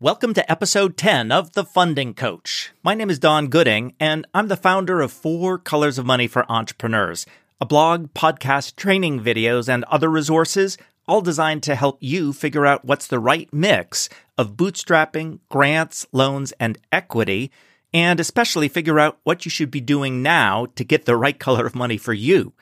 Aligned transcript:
Welcome 0.00 0.32
to 0.34 0.48
episode 0.48 0.96
10 0.96 1.32
of 1.32 1.54
The 1.54 1.64
Funding 1.64 2.14
Coach. 2.14 2.70
My 2.84 2.94
name 2.94 3.10
is 3.10 3.18
Don 3.18 3.48
Gooding, 3.48 3.96
and 3.98 4.28
I'm 4.32 4.46
the 4.46 4.56
founder 4.56 5.00
of 5.00 5.10
Four 5.10 5.58
Colors 5.58 5.98
of 5.98 6.06
Money 6.06 6.28
for 6.28 6.48
Entrepreneurs, 6.48 7.26
a 7.60 7.66
blog, 7.66 8.14
podcast, 8.14 8.76
training 8.76 9.18
videos, 9.18 9.68
and 9.68 9.82
other 9.86 10.08
resources, 10.08 10.78
all 11.08 11.20
designed 11.20 11.64
to 11.64 11.74
help 11.74 11.98
you 11.98 12.32
figure 12.32 12.64
out 12.64 12.84
what's 12.84 13.08
the 13.08 13.18
right 13.18 13.52
mix 13.52 14.08
of 14.36 14.56
bootstrapping, 14.56 15.40
grants, 15.48 16.06
loans, 16.12 16.52
and 16.60 16.78
equity, 16.92 17.50
and 17.92 18.20
especially 18.20 18.68
figure 18.68 19.00
out 19.00 19.18
what 19.24 19.44
you 19.44 19.50
should 19.50 19.72
be 19.72 19.80
doing 19.80 20.22
now 20.22 20.66
to 20.76 20.84
get 20.84 21.06
the 21.06 21.16
right 21.16 21.40
color 21.40 21.66
of 21.66 21.74
money 21.74 21.96
for 21.96 22.12
you. 22.12 22.52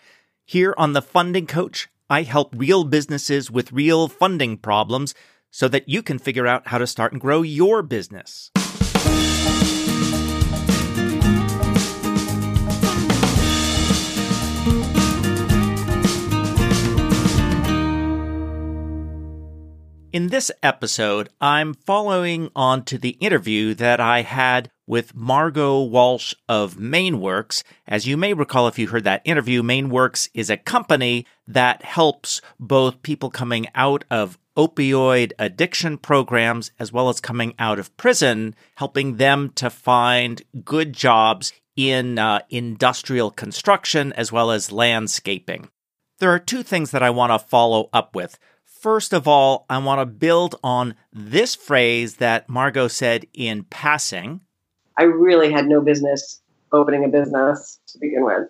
Here 0.46 0.74
on 0.78 0.94
The 0.94 1.02
Funding 1.02 1.46
Coach, 1.46 1.90
I 2.08 2.22
help 2.22 2.54
real 2.56 2.84
businesses 2.84 3.50
with 3.50 3.72
real 3.72 4.08
funding 4.08 4.56
problems 4.56 5.14
so 5.56 5.68
that 5.68 5.88
you 5.88 6.02
can 6.02 6.18
figure 6.18 6.46
out 6.46 6.68
how 6.68 6.76
to 6.76 6.86
start 6.86 7.12
and 7.12 7.18
grow 7.18 7.40
your 7.40 7.80
business. 7.80 8.50
In 20.12 20.28
this 20.28 20.50
episode, 20.62 21.30
I'm 21.40 21.72
following 21.72 22.50
on 22.54 22.84
to 22.84 22.98
the 22.98 23.16
interview 23.20 23.72
that 23.76 23.98
I 23.98 24.20
had 24.20 24.70
with 24.86 25.14
Margo 25.14 25.82
Walsh 25.82 26.34
of 26.50 26.74
MaineWorks. 26.74 27.62
As 27.86 28.06
you 28.06 28.18
may 28.18 28.34
recall, 28.34 28.68
if 28.68 28.78
you 28.78 28.88
heard 28.88 29.04
that 29.04 29.22
interview, 29.24 29.62
MaineWorks 29.62 30.28
is 30.34 30.50
a 30.50 30.58
company 30.58 31.24
that 31.48 31.82
helps 31.82 32.42
both 32.60 33.00
people 33.00 33.30
coming 33.30 33.66
out 33.74 34.04
of 34.10 34.38
opioid 34.56 35.32
addiction 35.38 35.98
programs 35.98 36.70
as 36.78 36.92
well 36.92 37.08
as 37.08 37.20
coming 37.20 37.54
out 37.58 37.78
of 37.78 37.96
prison, 37.96 38.54
helping 38.76 39.16
them 39.16 39.50
to 39.56 39.70
find 39.70 40.42
good 40.64 40.92
jobs 40.92 41.52
in 41.76 42.18
uh, 42.18 42.40
industrial 42.48 43.30
construction 43.30 44.12
as 44.14 44.32
well 44.32 44.50
as 44.50 44.72
landscaping. 44.72 45.68
There 46.18 46.30
are 46.30 46.38
two 46.38 46.62
things 46.62 46.90
that 46.92 47.02
I 47.02 47.10
want 47.10 47.32
to 47.32 47.38
follow 47.38 47.90
up 47.92 48.14
with. 48.14 48.38
First 48.64 49.12
of 49.12 49.28
all, 49.28 49.66
I 49.68 49.78
want 49.78 50.00
to 50.00 50.06
build 50.06 50.58
on 50.62 50.94
this 51.12 51.54
phrase 51.54 52.16
that 52.16 52.48
Margo 52.48 52.88
said 52.88 53.26
in 53.34 53.64
passing. 53.64 54.40
I 54.96 55.04
really 55.04 55.52
had 55.52 55.66
no 55.66 55.80
business 55.80 56.40
opening 56.72 57.04
a 57.04 57.08
business 57.08 57.80
to 57.88 57.98
begin 57.98 58.24
with. 58.24 58.48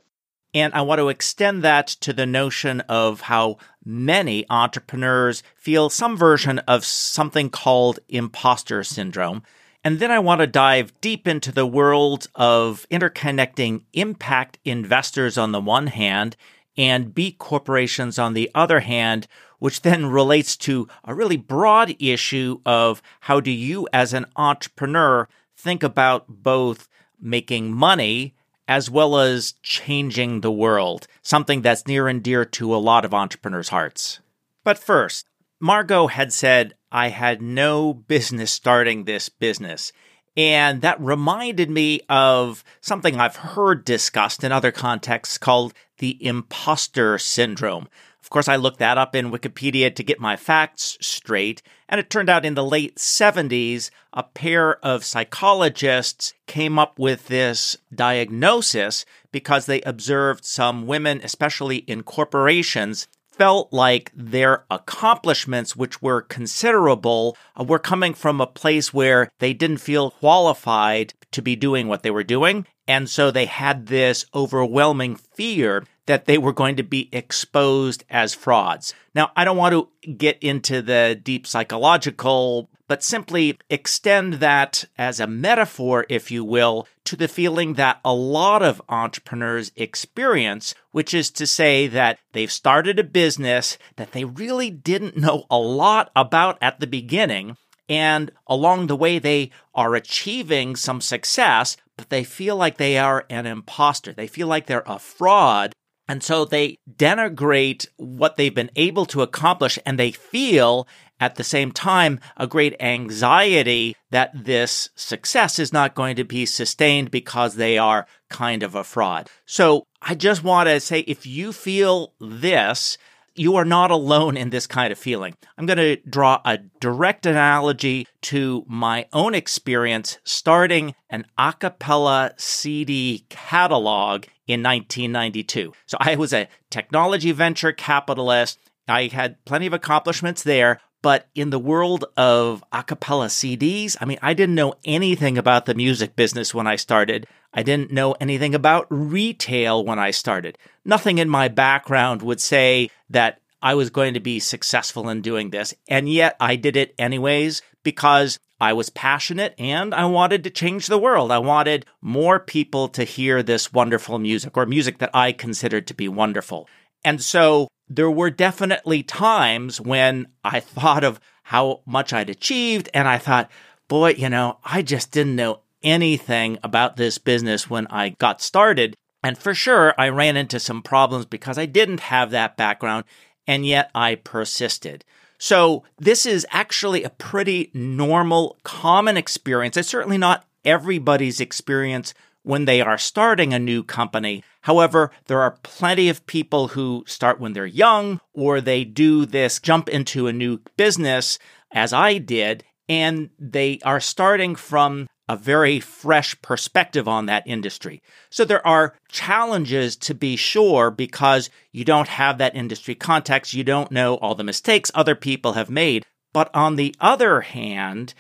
And 0.57 0.73
I 0.73 0.81
want 0.81 1.01
to 1.01 1.11
extend 1.11 1.63
that 1.65 1.87
to 1.87 2.15
the 2.15 2.25
notion 2.25 2.81
of 2.89 3.21
how 3.21 3.59
many 3.85 4.47
entrepreneurs 4.49 5.43
feel 5.55 5.91
some 5.91 6.17
version 6.17 6.61
of 6.61 6.83
something 6.83 7.51
called 7.51 7.99
imposter 8.09 8.83
syndrome. 8.83 9.43
And 9.85 9.99
then 9.99 10.11
I 10.11 10.19
want 10.19 10.41
to 10.41 10.47
dive 10.47 10.99
deep 11.03 11.29
into 11.29 11.53
the 11.53 11.67
world 11.67 12.29
of 12.35 12.87
interconnecting 12.91 13.83
impact 13.93 14.59
investors 14.65 15.37
on 15.37 15.53
the 15.53 15.61
one 15.61 15.89
hand 15.89 16.37
and 16.75 17.15
B 17.15 17.33
corporations 17.33 18.19
on 18.19 18.33
the 18.33 18.51
other 18.55 18.81
hand, 18.81 19.27
which 19.59 19.83
then 19.83 20.07
relates 20.07 20.57
to 20.57 20.89
a 21.05 21.15
really 21.15 21.37
broad 21.37 21.95
issue 21.99 22.63
of 22.65 23.03
how 23.21 23.41
do 23.41 23.51
you 23.51 23.87
as 23.93 24.15
an 24.15 24.25
entrepreneur 24.37 25.29
think 25.55 25.83
about 25.83 26.25
both 26.29 26.89
making 27.21 27.75
money 27.75 28.36
as 28.69 28.91
well 28.91 29.19
as 29.19 29.55
changing 29.63 30.41
the 30.41 30.53
world, 30.53 31.07
something 31.23 31.63
that's 31.63 31.87
near 31.87 32.09
and 32.09 32.23
dear 32.23 32.45
to 32.45 32.75
a 32.75 32.79
lot 32.79 33.05
of 33.05 33.15
entrepreneurs' 33.15 33.69
hearts. 33.69 34.21
But 34.65 34.79
first, 34.79 35.27
Margo 35.61 36.09
had 36.09 36.33
said, 36.33 36.75
I 36.91 37.09
had 37.09 37.41
no 37.41 37.95
business 37.95 38.51
starting 38.51 39.05
this 39.05 39.29
business. 39.29 39.93
And 40.37 40.83
that 40.83 41.01
reminded 41.01 41.71
me 41.71 42.01
of 42.09 42.63
something 42.81 43.19
I've 43.19 43.37
heard 43.37 43.85
discussed 43.85 44.45
in 44.45 44.53
other 44.53 44.71
contexts 44.71 45.39
called 45.39 45.73
the 45.99 46.23
imposter 46.25 47.17
syndrome. 47.17 47.89
Of 48.27 48.31
course, 48.31 48.49
I 48.49 48.57
looked 48.57 48.81
that 48.81 48.99
up 48.99 49.15
in 49.15 49.31
Wikipedia 49.31 49.95
to 49.95 50.03
get 50.03 50.19
my 50.19 50.35
facts 50.35 50.99
straight, 51.01 51.63
and 51.89 52.01
it 52.01 52.11
turned 52.11 52.29
out 52.29 52.45
in 52.45 52.55
the 52.55 52.65
late 52.65 52.97
70s, 52.97 53.91
a 54.13 54.25
pair 54.25 54.85
of 54.85 55.05
psychologists 55.05 56.35
came 56.49 56.77
up 56.77 56.99
with 56.99 57.29
this 57.29 57.77
diagnosis 57.95 59.05
because 59.31 59.67
they 59.67 59.81
observed 59.83 60.45
some 60.45 60.89
women, 60.89 61.21
especially 61.23 61.77
in 61.77 62.03
corporations, 62.03 63.07
felt 63.31 63.73
like 63.73 64.11
their 64.13 64.65
accomplishments, 64.73 65.77
which 65.77 66.03
were 66.03 66.23
considerable, 66.23 67.37
uh, 67.55 67.63
were 67.63 67.79
coming 67.79 68.13
from 68.13 68.41
a 68.41 68.47
place 68.49 68.93
where 68.93 69.31
they 69.39 69.53
didn't 69.53 69.77
feel 69.79 70.11
qualified 70.11 71.15
to 71.31 71.41
be 71.41 71.55
doing 71.55 71.87
what 71.87 72.03
they 72.03 72.11
were 72.11 72.25
doing. 72.25 72.67
And 72.89 73.11
so 73.11 73.31
they 73.31 73.47
had 73.47 73.87
this 73.87 74.27
overwhelming 74.35 75.17
fear 75.17 75.85
that 76.07 76.27
they 76.27 76.39
were 76.39 76.53
going 76.53 76.77
to 76.77 76.85
be 76.85 77.09
exposed 77.13 78.05
as 78.09 78.33
frauds. 78.33 78.95
Now, 79.15 79.33
I 79.37 79.45
don't 79.45 79.57
want 79.57 79.73
to 79.73 80.13
get 80.13 80.39
into 80.41 80.81
the 80.81 81.21
deep 81.21 81.47
psychological, 81.47 82.71
but 82.87 83.03
simply 83.03 83.59
extend 83.69 84.35
that 84.35 84.85
as 84.97 85.19
a 85.19 85.27
metaphor, 85.27 86.07
if 86.09 86.31
you 86.31 86.45
will, 86.45 86.87
to 87.07 87.17
the 87.17 87.27
feeling 87.27 87.75
that 87.75 87.99
a 88.05 88.15
lot 88.15 88.63
of 88.63 88.81
entrepreneurs 88.89 89.73
experience, 89.75 90.75
which 90.93 91.13
is 91.13 91.31
to 91.33 91.47
say 91.47 91.89
that 91.89 92.21
they've 92.33 92.53
started 92.53 93.01
a 93.01 93.05
business 93.05 93.77
that 93.97 94.13
they 94.13 94.25
really 94.25 94.71
didn't 94.71 95.17
know 95.17 95.45
a 95.51 95.59
lot 95.59 96.13
about 96.15 96.57
at 96.63 96.79
the 96.79 96.87
beginning. 96.87 97.57
And 97.89 98.33
along 98.47 98.87
the 98.87 98.97
way, 98.97 99.19
they 99.19 99.51
are 99.75 99.95
achieving 99.95 100.75
some 100.77 101.01
success, 101.01 101.77
but 101.97 102.11
they 102.11 102.25
feel 102.25 102.57
like 102.57 102.77
they 102.77 102.99
are 102.99 103.25
an 103.31 103.47
imposter. 103.47 104.13
They 104.13 104.27
feel 104.27 104.47
like 104.47 104.67
they're 104.67 104.83
a 104.87 104.99
fraud 104.99 105.73
and 106.09 106.23
so 106.23 106.45
they 106.45 106.79
denigrate 106.91 107.87
what 107.97 108.37
they've 108.37 108.55
been 108.55 108.71
able 108.77 109.07
to 109.07 109.23
accomplish 109.23 109.79
and 109.85 109.99
they 109.99 110.13
feel 110.13 110.87
at 111.19 111.35
the 111.35 111.45
same 111.45 111.73
time 111.73 112.21
a 112.37 112.47
great 112.47 112.77
anxiety 112.81 113.97
that 114.11 114.31
this 114.35 114.91
success 114.95 115.59
is 115.59 115.73
not 115.73 115.95
going 115.95 116.17
to 116.17 116.25
be 116.25 116.47
sustained 116.47 117.11
because 117.11 117.55
they 117.55 117.79
are 117.79 118.07
kind 118.29 118.63
of 118.63 118.75
a 118.75 118.85
fraud. 118.85 119.29
So 119.47 119.85
I 120.01 120.15
just 120.15 120.45
want 120.45 120.69
to 120.69 120.79
say 120.79 121.01
if 121.01 121.27
you 121.27 121.53
feel 121.53 122.13
this, 122.21 122.99
you 123.39 123.57
are 123.57 123.65
not 123.65 123.91
alone 123.91 124.37
in 124.37 124.51
this 124.51 124.67
kind 124.67 124.93
of 124.93 124.99
feeling. 124.99 125.35
I'm 125.57 125.67
going 125.67 125.79
to 125.79 125.97
draw 126.09 126.41
a 126.45 126.59
direct 126.81 127.27
analogy 127.27 128.07
to 128.23 128.65
my 128.67 129.07
own 129.13 129.35
experience 129.35 130.19
starting 130.25 130.95
an 131.11 131.27
a 131.39 131.53
cappella 131.53 132.33
CD 132.37 133.25
catalog 133.29 134.25
in 134.47 134.63
1992. 134.63 135.73
So 135.87 135.97
I 136.01 136.17
was 136.17 136.33
a 136.33 136.49
technology 136.71 137.33
venture 137.33 137.73
capitalist. 137.73 138.59
I 138.89 139.09
had 139.09 139.45
plenty 139.45 139.67
of 139.67 139.73
accomplishments 139.73 140.43
there, 140.43 140.81
but 141.03 141.29
in 141.35 141.51
the 141.51 141.59
world 141.59 142.05
of 142.17 142.65
a 142.73 142.83
cappella 142.83 143.27
CDs, 143.27 143.97
I 144.01 144.05
mean, 144.05 144.19
I 144.23 144.35
didn't 144.35 144.55
know 144.55 144.75
anything 144.85 145.39
about 145.39 145.67
the 145.67 145.75
music 145.75 146.17
business 146.17 146.55
when 146.55 146.67
I 146.67 146.77
started. 146.77 147.27
I 147.53 147.63
didn't 147.63 147.93
know 147.93 148.13
anything 148.21 148.55
about 148.55 148.87
retail 148.91 149.85
when 149.85 149.99
I 149.99 150.11
started. 150.11 150.59
Nothing 150.85 151.19
in 151.19 151.29
my 151.29 151.49
background 151.49 152.23
would 152.23 152.41
say 152.41 152.91
that 153.11 153.41
I 153.63 153.75
was 153.75 153.91
going 153.91 154.15
to 154.15 154.21
be 154.21 154.39
successful 154.41 155.09
in 155.09 155.23
doing 155.23 155.51
this. 155.51 155.75
And 155.89 156.09
yet 156.09 156.37
I 156.41 156.57
did 156.57 156.77
it 156.77 156.95
anyways 156.99 157.63
because 157.83 158.39
I 158.61 158.73
was 158.73 158.91
passionate 158.91 159.55
and 159.59 159.95
I 159.95 160.07
wanted 160.07 160.45
to 160.45 160.51
change 160.51 160.87
the 160.87 160.99
world. 160.99 161.31
I 161.31 161.39
wanted 161.39 161.87
more 162.01 162.41
people 162.41 162.89
to 162.89 163.05
hear 163.05 163.43
this 163.43 163.73
wonderful 163.73 164.19
music 164.19 164.57
or 164.57 164.67
music 164.67 164.99
that 164.99 165.11
I 165.15 165.33
considered 165.33 165.87
to 165.89 165.95
be 165.95 166.09
wonderful. 166.09 166.69
And 167.05 167.23
so 167.23 167.69
there 167.89 168.11
were 168.11 168.31
definitely 168.31 169.03
times 169.03 169.81
when 169.81 170.27
I 170.45 170.61
thought 170.61 171.05
of 171.05 171.21
how 171.45 171.83
much 171.87 172.13
I'd 172.13 172.31
achieved 172.31 172.89
and 172.93 173.07
I 173.07 173.19
thought, 173.19 173.51
boy, 173.89 174.11
you 174.11 174.29
know, 174.29 174.59
I 174.65 174.83
just 174.83 175.13
didn't 175.13 175.37
know 175.37 175.61
anything 175.83 176.59
about 176.63 176.97
this 176.97 177.19
business 177.19 177.71
when 177.71 177.87
I 177.89 178.11
got 178.11 178.41
started. 178.41 178.97
And 179.23 179.39
for 179.39 179.55
sure, 179.55 179.95
I 179.97 180.09
ran 180.09 180.37
into 180.37 180.59
some 180.59 180.83
problems 180.83 181.27
because 181.27 181.59
I 181.59 181.67
didn't 181.67 182.01
have 182.01 182.31
that 182.33 182.57
background 182.57 183.05
and 183.47 183.65
yet 183.65 183.91
I 183.95 184.17
persisted. 184.17 185.05
So 185.39 185.85
this 185.99 186.27
is 186.27 186.47
actually 186.51 187.05
a 187.05 187.11
pretty 187.11 187.71
normal, 187.75 188.57
common 188.65 189.17
experience. 189.17 189.77
It's 189.77 189.89
certainly 189.89 190.19
not 190.19 190.47
everybody's 190.65 191.41
experience 191.41 192.15
when 192.43 192.65
they 192.65 192.81
are 192.81 192.99
starting 192.99 193.53
a 193.53 193.59
new 193.59 193.83
company. 193.83 194.43
However, 194.67 195.13
there 195.27 195.43
are 195.43 195.61
plenty 195.63 196.09
of 196.09 196.27
people 196.27 196.67
who 196.67 197.05
start 197.07 197.39
when 197.39 197.53
they're 197.53 197.67
young 197.67 198.21
or 198.35 198.61
they 198.61 198.83
do 198.83 199.25
this 199.25 199.61
jump 199.61 199.89
into 199.89 200.27
a 200.27 200.33
new 200.33 200.59
business 200.77 201.39
as 201.71 201.93
I 201.93 202.19
did, 202.19 202.65
and 202.89 203.31
they 203.39 203.79
are 203.85 204.01
starting 204.01 204.57
from 204.57 205.07
a 205.29 205.37
very 205.37 205.79
fresh 205.79 206.35
perspective 206.43 207.07
on 207.07 207.27
that 207.27 207.47
industry. 207.47 208.03
So 208.29 208.45
there 208.45 208.67
are 208.67 208.97
challenges 209.09 209.95
to 209.99 210.15
be 210.15 210.35
sure 210.35 210.91
because 210.91 211.49
you 211.71 211.85
don't 211.85 212.09
have 212.09 212.39
that 212.39 212.57
industry 212.57 212.97
context. 212.97 213.55
You 213.55 213.63
don't 213.63 213.93
know 213.93 214.17
all 214.17 214.35
the 214.35 214.43
mistakes 214.43 214.91
other 214.97 215.15
people 215.15 215.53
have 215.53 215.71
made. 215.71 216.05
But 216.33 216.51
on 216.53 216.75
the 216.75 216.93
other 217.01 217.43
hand, 217.43 218.15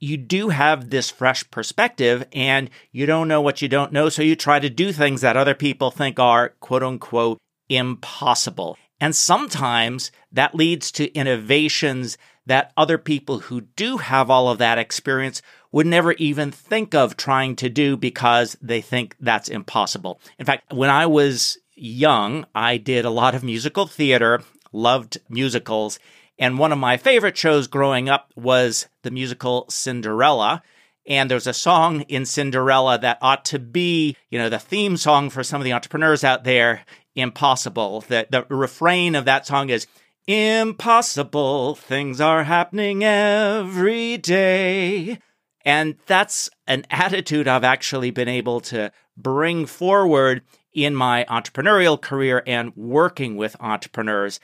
you 0.00 0.16
do 0.16 0.50
have 0.50 0.90
this 0.90 1.10
fresh 1.10 1.48
perspective 1.50 2.24
and 2.32 2.70
you 2.92 3.06
don't 3.06 3.28
know 3.28 3.40
what 3.40 3.62
you 3.62 3.68
don't 3.68 3.92
know. 3.92 4.08
So 4.08 4.22
you 4.22 4.36
try 4.36 4.60
to 4.60 4.70
do 4.70 4.92
things 4.92 5.20
that 5.20 5.36
other 5.36 5.54
people 5.54 5.90
think 5.90 6.18
are 6.18 6.50
quote 6.60 6.82
unquote 6.82 7.38
impossible. 7.68 8.76
And 9.00 9.14
sometimes 9.14 10.10
that 10.32 10.54
leads 10.54 10.90
to 10.92 11.12
innovations 11.12 12.18
that 12.46 12.72
other 12.76 12.98
people 12.98 13.40
who 13.40 13.60
do 13.60 13.98
have 13.98 14.30
all 14.30 14.48
of 14.48 14.58
that 14.58 14.78
experience 14.78 15.42
would 15.70 15.86
never 15.86 16.12
even 16.12 16.50
think 16.50 16.94
of 16.94 17.16
trying 17.16 17.54
to 17.56 17.68
do 17.68 17.96
because 17.96 18.56
they 18.62 18.80
think 18.80 19.14
that's 19.20 19.48
impossible. 19.48 20.20
In 20.38 20.46
fact, 20.46 20.72
when 20.72 20.90
I 20.90 21.06
was 21.06 21.58
young, 21.74 22.46
I 22.54 22.78
did 22.78 23.04
a 23.04 23.10
lot 23.10 23.34
of 23.34 23.44
musical 23.44 23.86
theater, 23.86 24.42
loved 24.72 25.18
musicals, 25.28 25.98
and 26.38 26.58
one 26.58 26.72
of 26.72 26.78
my 26.78 26.96
favorite 26.96 27.36
shows 27.36 27.66
growing 27.66 28.08
up 28.08 28.32
was 28.36 28.88
the 29.02 29.10
musical 29.10 29.66
Cinderella. 29.68 30.62
And 31.06 31.30
there's 31.30 31.46
a 31.46 31.54
song 31.54 32.02
in 32.02 32.26
Cinderella 32.26 32.98
that 32.98 33.18
ought 33.22 33.44
to 33.46 33.58
be, 33.58 34.16
you 34.30 34.38
know, 34.38 34.50
the 34.50 34.58
theme 34.58 34.96
song 34.96 35.30
for 35.30 35.42
some 35.42 35.60
of 35.60 35.64
the 35.64 35.72
entrepreneurs 35.72 36.22
out 36.22 36.44
there, 36.44 36.84
Impossible. 37.14 38.02
The, 38.02 38.28
the 38.30 38.44
refrain 38.54 39.14
of 39.14 39.24
that 39.24 39.46
song 39.46 39.70
is, 39.70 39.86
Impossible, 40.26 41.74
things 41.74 42.20
are 42.20 42.44
happening 42.44 43.02
every 43.02 44.18
day. 44.18 45.18
And 45.64 45.96
that's 46.06 46.50
an 46.66 46.84
attitude 46.90 47.48
I've 47.48 47.64
actually 47.64 48.10
been 48.10 48.28
able 48.28 48.60
to 48.60 48.92
bring 49.16 49.64
forward 49.64 50.42
in 50.74 50.94
my 50.94 51.24
entrepreneurial 51.28 52.00
career 52.00 52.42
and 52.46 52.76
working 52.76 53.36
with 53.36 53.56
entrepreneurs. 53.58 54.38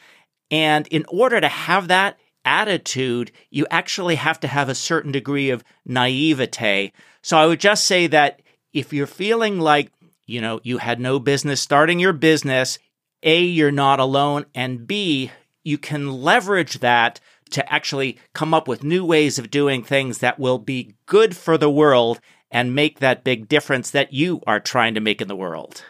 And 0.55 0.87
in 0.87 1.05
order 1.09 1.41
to 1.41 1.49
have 1.49 1.89
that 1.89 2.17
attitude, 2.45 3.33
you 3.51 3.67
actually 3.73 4.15
have 4.15 4.39
to 4.39 4.47
have 4.47 4.69
a 4.69 4.75
certain 4.77 5.11
degree 5.11 5.51
of 5.51 5.65
naivete. 5.85 6.93
So 7.23 7.37
I 7.37 7.47
would 7.47 7.59
just 7.59 7.87
say 7.87 8.07
that 8.07 8.41
if 8.73 8.93
you're 8.93 9.09
feeling 9.09 9.59
like, 9.59 9.91
you 10.27 10.41
know, 10.41 10.61
you 10.63 10.79
had 10.79 11.01
no 11.01 11.19
business 11.19 11.61
starting 11.61 11.99
your 11.99 12.13
business, 12.13 12.79
A, 13.25 13.43
you're 13.43 13.73
not 13.73 13.99
alone, 13.99 14.47
and 14.55 14.87
B, 14.87 15.33
you 15.65 15.77
can 15.77 16.23
leverage 16.23 16.79
that 16.79 17.19
to 17.51 17.73
actually 17.73 18.19
come 18.33 18.55
up 18.55 18.69
with 18.69 18.85
new 18.85 19.05
ways 19.05 19.41
of 19.41 19.51
doing 19.51 19.83
things 19.83 20.19
that 20.19 20.39
will 20.39 20.59
be 20.59 20.95
good 21.07 21.37
for 21.37 21.59
the 21.59 21.69
world 21.69 22.21
and 22.53 22.77
make 22.77 23.01
that 23.01 23.25
big 23.25 23.49
difference 23.49 23.91
that 23.91 24.13
you 24.13 24.41
are 24.47 24.61
trying 24.61 24.95
to 24.95 25.01
make 25.01 25.21
in 25.21 25.27
the 25.27 25.35
world. 25.35 25.83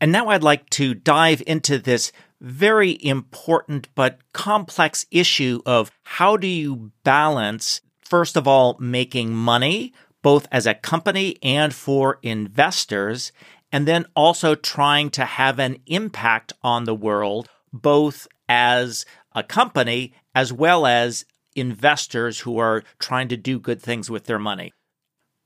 And 0.00 0.12
now 0.12 0.28
I'd 0.28 0.44
like 0.44 0.70
to 0.70 0.94
dive 0.94 1.42
into 1.44 1.78
this 1.78 2.12
very 2.40 2.98
important 3.04 3.88
but 3.94 4.20
complex 4.32 5.06
issue 5.10 5.60
of 5.66 5.90
how 6.02 6.36
do 6.36 6.46
you 6.46 6.92
balance, 7.04 7.80
first 8.00 8.36
of 8.36 8.46
all, 8.46 8.76
making 8.78 9.34
money, 9.34 9.92
both 10.22 10.46
as 10.50 10.66
a 10.66 10.74
company 10.74 11.36
and 11.42 11.74
for 11.74 12.18
investors, 12.22 13.32
and 13.72 13.86
then 13.86 14.06
also 14.14 14.54
trying 14.54 15.10
to 15.10 15.24
have 15.24 15.58
an 15.58 15.78
impact 15.86 16.52
on 16.62 16.84
the 16.84 16.94
world, 16.94 17.48
both 17.72 18.26
as 18.48 19.04
a 19.34 19.42
company 19.42 20.12
as 20.34 20.52
well 20.52 20.86
as 20.86 21.24
investors 21.54 22.40
who 22.40 22.58
are 22.58 22.84
trying 22.98 23.28
to 23.28 23.36
do 23.36 23.58
good 23.58 23.80
things 23.80 24.10
with 24.10 24.24
their 24.24 24.38
money. 24.38 24.72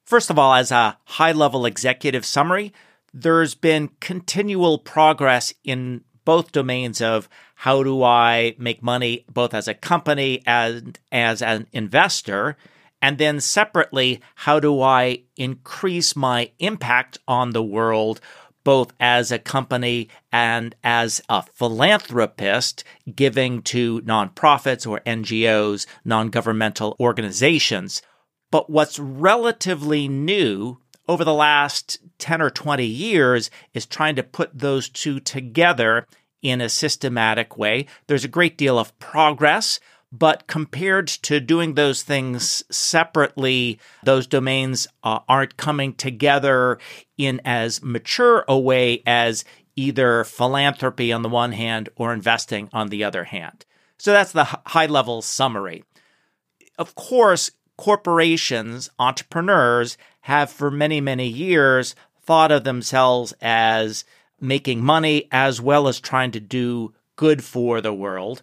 First 0.04 0.30
of 0.30 0.38
all, 0.38 0.54
as 0.54 0.72
a 0.72 0.98
high 1.04 1.32
level 1.32 1.64
executive 1.64 2.24
summary, 2.24 2.72
there's 3.14 3.54
been 3.54 3.90
continual 4.00 4.78
progress 4.78 5.54
in 5.64 6.02
both 6.24 6.52
domains 6.52 7.00
of 7.00 7.28
how 7.54 7.82
do 7.82 8.02
I 8.02 8.54
make 8.58 8.82
money 8.82 9.24
both 9.32 9.54
as 9.54 9.68
a 9.68 9.74
company 9.74 10.42
and 10.46 10.98
as 11.12 11.42
an 11.42 11.66
investor, 11.72 12.56
and 13.02 13.18
then 13.18 13.40
separately, 13.40 14.20
how 14.34 14.60
do 14.60 14.80
I 14.82 15.22
increase 15.36 16.14
my 16.14 16.50
impact 16.58 17.18
on 17.26 17.50
the 17.50 17.62
world 17.62 18.20
both 18.64 18.92
as 19.00 19.32
a 19.32 19.38
company 19.38 20.08
and 20.30 20.74
as 20.84 21.20
a 21.28 21.42
philanthropist 21.42 22.84
giving 23.14 23.62
to 23.62 24.00
nonprofits 24.02 24.86
or 24.86 25.00
NGOs, 25.00 25.86
non 26.04 26.28
governmental 26.28 26.96
organizations. 27.00 28.02
But 28.50 28.68
what's 28.68 28.98
relatively 28.98 30.08
new 30.08 30.78
over 31.08 31.24
the 31.24 31.34
last 31.34 31.98
10 32.18 32.40
or 32.40 32.50
20 32.50 32.84
years 32.84 33.50
is 33.74 33.86
trying 33.86 34.16
to 34.16 34.22
put 34.22 34.50
those 34.56 34.88
two 34.88 35.20
together 35.20 36.06
in 36.42 36.60
a 36.60 36.68
systematic 36.68 37.56
way. 37.56 37.86
There's 38.06 38.24
a 38.24 38.28
great 38.28 38.56
deal 38.56 38.78
of 38.78 38.96
progress, 38.98 39.80
but 40.12 40.46
compared 40.46 41.06
to 41.08 41.40
doing 41.40 41.74
those 41.74 42.02
things 42.02 42.64
separately, 42.70 43.78
those 44.02 44.26
domains 44.26 44.86
uh, 45.02 45.20
aren't 45.28 45.56
coming 45.56 45.94
together 45.94 46.78
in 47.16 47.40
as 47.44 47.82
mature 47.82 48.44
a 48.48 48.58
way 48.58 49.02
as 49.06 49.44
either 49.76 50.24
philanthropy 50.24 51.12
on 51.12 51.22
the 51.22 51.28
one 51.28 51.52
hand 51.52 51.88
or 51.96 52.12
investing 52.12 52.68
on 52.72 52.88
the 52.88 53.04
other 53.04 53.24
hand. 53.24 53.64
So 53.98 54.12
that's 54.12 54.32
the 54.32 54.44
high 54.44 54.86
level 54.86 55.22
summary. 55.22 55.84
Of 56.78 56.94
course, 56.94 57.50
corporations, 57.76 58.90
entrepreneurs 58.98 59.96
have 60.22 60.50
for 60.50 60.70
many, 60.70 61.00
many 61.00 61.26
years 61.26 61.94
thought 62.22 62.52
of 62.52 62.64
themselves 62.64 63.32
as 63.40 64.04
making 64.40 64.82
money 64.82 65.28
as 65.30 65.60
well 65.60 65.88
as 65.88 66.00
trying 66.00 66.30
to 66.32 66.40
do 66.40 66.94
good 67.16 67.44
for 67.44 67.80
the 67.80 67.92
world. 67.92 68.42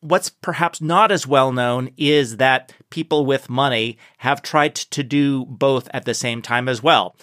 What's 0.00 0.30
perhaps 0.30 0.80
not 0.80 1.10
as 1.12 1.26
well 1.26 1.52
known 1.52 1.90
is 1.96 2.38
that 2.38 2.72
people 2.90 3.26
with 3.26 3.50
money 3.50 3.98
have 4.18 4.42
tried 4.42 4.74
to 4.74 5.02
do 5.02 5.44
both 5.46 5.88
at 5.92 6.04
the 6.04 6.14
same 6.14 6.42
time 6.42 6.68
as 6.68 6.82
well. 6.82 7.16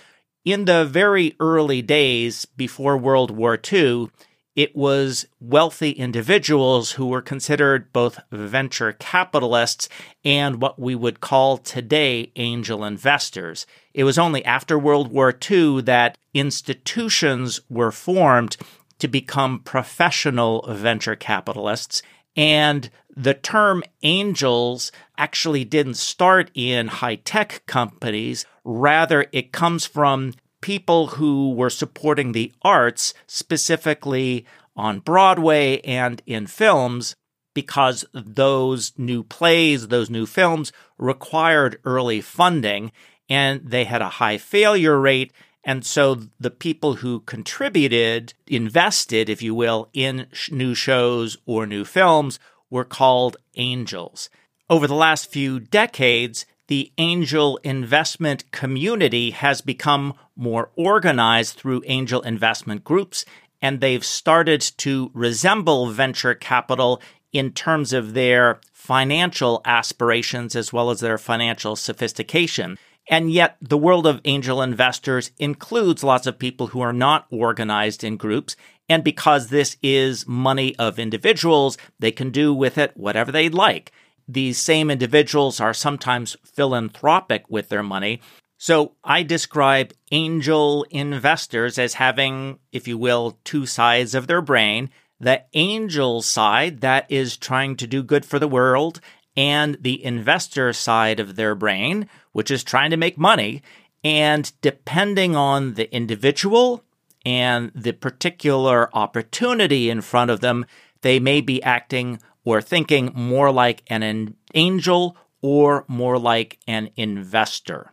In 0.46 0.66
the 0.66 0.86
very 0.86 1.36
early 1.40 1.82
days 1.82 2.46
before 2.46 2.98
World 2.98 3.32
War 3.32 3.60
II, 3.72 4.10
it 4.58 4.76
was 4.76 5.28
wealthy 5.40 5.92
individuals 5.92 6.94
who 6.94 7.06
were 7.06 7.22
considered 7.22 7.94
both 7.94 8.20
venture 8.32 8.92
capitalists 8.92 9.88
and 10.26 10.60
what 10.60 10.80
we 10.80 10.96
would 10.96 11.22
call 11.22 11.60
today 11.60 12.32
angel 12.36 12.84
investors. 12.84 13.68
It 13.94 14.04
was 14.04 14.18
only 14.18 14.44
after 14.44 14.78
World 14.80 15.12
War 15.12 15.32
II 15.50 15.84
that 15.84 16.18
institutions 16.34 17.62
were 17.70 17.92
formed 17.92 18.58
to 18.98 19.08
become 19.08 19.60
professional 19.60 20.66
venture 20.68 21.16
capitalists. 21.16 22.02
And 22.36 22.90
the 23.16 23.36
term 23.36 23.84
angels 24.02 24.92
actually 25.20 25.66
didn't 25.66 25.98
start 25.98 26.50
in 26.56 26.88
high 26.88 27.18
tech 27.18 27.62
companies. 27.68 28.48
Rather, 28.64 29.28
it 29.32 29.52
comes 29.52 29.86
from 29.86 30.34
people 30.68 31.08
who 31.08 31.54
were 31.54 31.70
supporting 31.70 32.34
the 32.34 32.52
arts, 32.62 33.14
specifically 33.26 34.46
on 34.76 35.00
Broadway 35.00 35.80
and 35.80 36.22
in 36.26 36.46
films, 36.46 37.16
because 37.54 38.04
those 38.14 38.92
new 38.98 39.24
plays, 39.24 39.88
those 39.88 40.10
new 40.10 40.26
films 40.26 40.74
required 40.98 41.80
early 41.86 42.20
funding 42.20 42.92
and 43.30 43.62
they 43.64 43.86
had 43.86 44.02
a 44.02 44.20
high 44.20 44.38
failure 44.38 45.00
rate. 45.00 45.32
And 45.64 45.86
so 45.86 46.24
the 46.38 46.52
people 46.52 46.96
who 46.96 47.22
contributed, 47.22 48.34
invested, 48.46 49.30
if 49.30 49.42
you 49.42 49.56
will, 49.56 49.88
in 49.94 50.28
new 50.52 50.76
shows 50.76 51.38
or 51.46 51.66
new 51.66 51.86
films 51.86 52.40
were 52.70 52.84
called 52.84 53.38
angels. 53.56 54.30
Over 54.70 54.86
the 54.86 54.96
last 54.96 55.32
few 55.32 55.62
decades, 55.62 56.46
the 56.68 56.92
angel 56.98 57.58
investment 57.64 58.52
community 58.52 59.32
has 59.32 59.62
become 59.62 60.14
more 60.36 60.70
organized 60.76 61.56
through 61.56 61.84
angel 61.86 62.22
investment 62.22 62.84
groups, 62.84 63.26
and 63.62 63.80
they've 63.80 64.06
started 64.06 64.62
to 64.62 65.10
resemble 65.14 65.90
venture 65.90 66.36
capital 66.36 67.02
in 67.34 67.52
terms 67.52 67.94
of 67.94 68.14
their 68.14 68.60
financial 68.72 69.62
aspirations 69.66 70.56
as 70.56 70.72
well 70.72 70.90
as 70.90 71.00
their 71.00 71.18
financial 71.18 71.76
sophistication. 71.76 72.78
And 73.10 73.32
yet, 73.32 73.56
the 73.62 73.78
world 73.78 74.06
of 74.06 74.22
angel 74.26 74.62
investors 74.62 75.32
includes 75.40 76.04
lots 76.04 76.28
of 76.28 76.40
people 76.40 76.68
who 76.68 76.82
are 76.82 76.94
not 76.94 77.26
organized 77.32 78.04
in 78.04 78.18
groups. 78.18 78.56
And 78.90 79.04
because 79.04 79.48
this 79.48 79.78
is 79.82 80.28
money 80.28 80.76
of 80.78 81.00
individuals, 81.00 81.78
they 82.00 82.12
can 82.12 82.32
do 82.32 82.54
with 82.54 82.78
it 82.78 82.92
whatever 82.96 83.32
they 83.32 83.50
like 83.50 83.94
these 84.28 84.58
same 84.58 84.92
individuals 84.92 85.60
are 85.60 85.74
sometimes 85.74 86.36
philanthropic 86.44 87.46
with 87.50 87.70
their 87.70 87.84
money. 87.84 88.22
So 88.58 88.94
I 89.04 89.24
describe 89.24 89.94
angel 90.12 90.86
investors 90.90 91.78
as 91.78 91.94
having, 91.96 92.60
if 92.72 92.88
you 92.88 92.98
will, 92.98 93.38
two 93.44 93.66
sides 93.66 94.16
of 94.16 94.28
their 94.28 94.42
brain. 94.42 94.90
The 95.20 95.44
angel 95.54 96.22
side 96.22 96.82
that 96.82 97.06
is 97.10 97.38
trying 97.38 97.76
to 97.78 97.88
do 97.88 98.04
good 98.04 98.26
for 98.26 98.40
the 98.40 98.48
world 98.48 99.00
and 99.36 99.78
the 99.80 100.04
investor 100.04 100.74
side 100.74 101.20
of 101.20 101.36
their 101.36 101.54
brain, 101.54 102.10
which 102.32 102.50
is 102.50 102.64
trying 102.64 102.90
to 102.90 102.98
make 102.98 103.18
money. 103.18 103.62
And 104.04 104.52
depending 104.62 105.36
on 105.36 105.76
the 105.76 105.94
individual 105.94 106.84
and 107.26 107.72
the 107.76 107.94
particular 107.94 108.90
opportunity 108.96 109.90
in 109.90 110.02
front 110.02 110.32
of 110.32 110.40
them, 110.40 110.66
they 111.02 111.20
may 111.20 111.42
be 111.42 111.62
acting 111.62 112.20
or 112.48 112.62
thinking 112.62 113.12
more 113.14 113.52
like 113.52 113.84
an 113.88 114.34
angel 114.54 115.18
or 115.42 115.84
more 115.90 116.18
like 116.18 116.58
an 116.66 116.90
investor. 116.96 117.92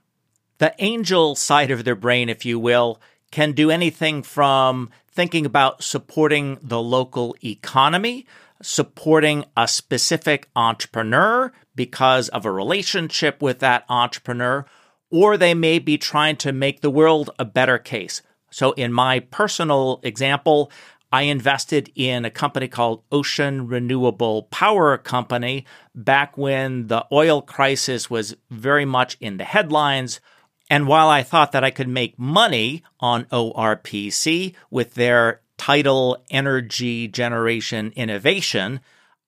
The 0.58 0.72
angel 0.78 1.34
side 1.34 1.72
of 1.72 1.82
their 1.82 1.96
brain, 1.96 2.28
if 2.28 2.44
you 2.44 2.60
will, 2.60 3.00
can 3.32 3.50
do 3.50 3.68
anything 3.68 4.22
from 4.22 4.90
thinking 5.10 5.44
about 5.44 5.82
supporting 5.82 6.56
the 6.62 6.80
local 6.80 7.34
economy, 7.42 8.28
supporting 8.62 9.44
a 9.56 9.66
specific 9.66 10.48
entrepreneur 10.54 11.50
because 11.74 12.28
of 12.28 12.46
a 12.46 12.52
relationship 12.52 13.42
with 13.42 13.58
that 13.58 13.84
entrepreneur, 13.88 14.64
or 15.10 15.36
they 15.36 15.54
may 15.54 15.80
be 15.80 15.98
trying 15.98 16.36
to 16.36 16.52
make 16.52 16.80
the 16.80 16.92
world 16.92 17.28
a 17.40 17.44
better 17.44 17.76
case. 17.76 18.22
So, 18.52 18.70
in 18.74 18.92
my 18.92 19.18
personal 19.18 19.98
example, 20.04 20.70
I 21.14 21.22
invested 21.22 21.92
in 21.94 22.24
a 22.24 22.30
company 22.30 22.66
called 22.66 23.04
Ocean 23.12 23.68
Renewable 23.68 24.48
Power 24.50 24.98
Company 24.98 25.64
back 25.94 26.36
when 26.36 26.88
the 26.88 27.06
oil 27.12 27.40
crisis 27.40 28.10
was 28.10 28.34
very 28.50 28.84
much 28.84 29.16
in 29.20 29.36
the 29.36 29.44
headlines. 29.44 30.20
And 30.68 30.88
while 30.88 31.08
I 31.08 31.22
thought 31.22 31.52
that 31.52 31.62
I 31.62 31.70
could 31.70 31.86
make 31.86 32.18
money 32.18 32.82
on 32.98 33.26
ORPC 33.26 34.56
with 34.72 34.94
their 34.94 35.40
tidal 35.56 36.20
energy 36.30 37.06
generation 37.06 37.92
innovation, 37.94 38.80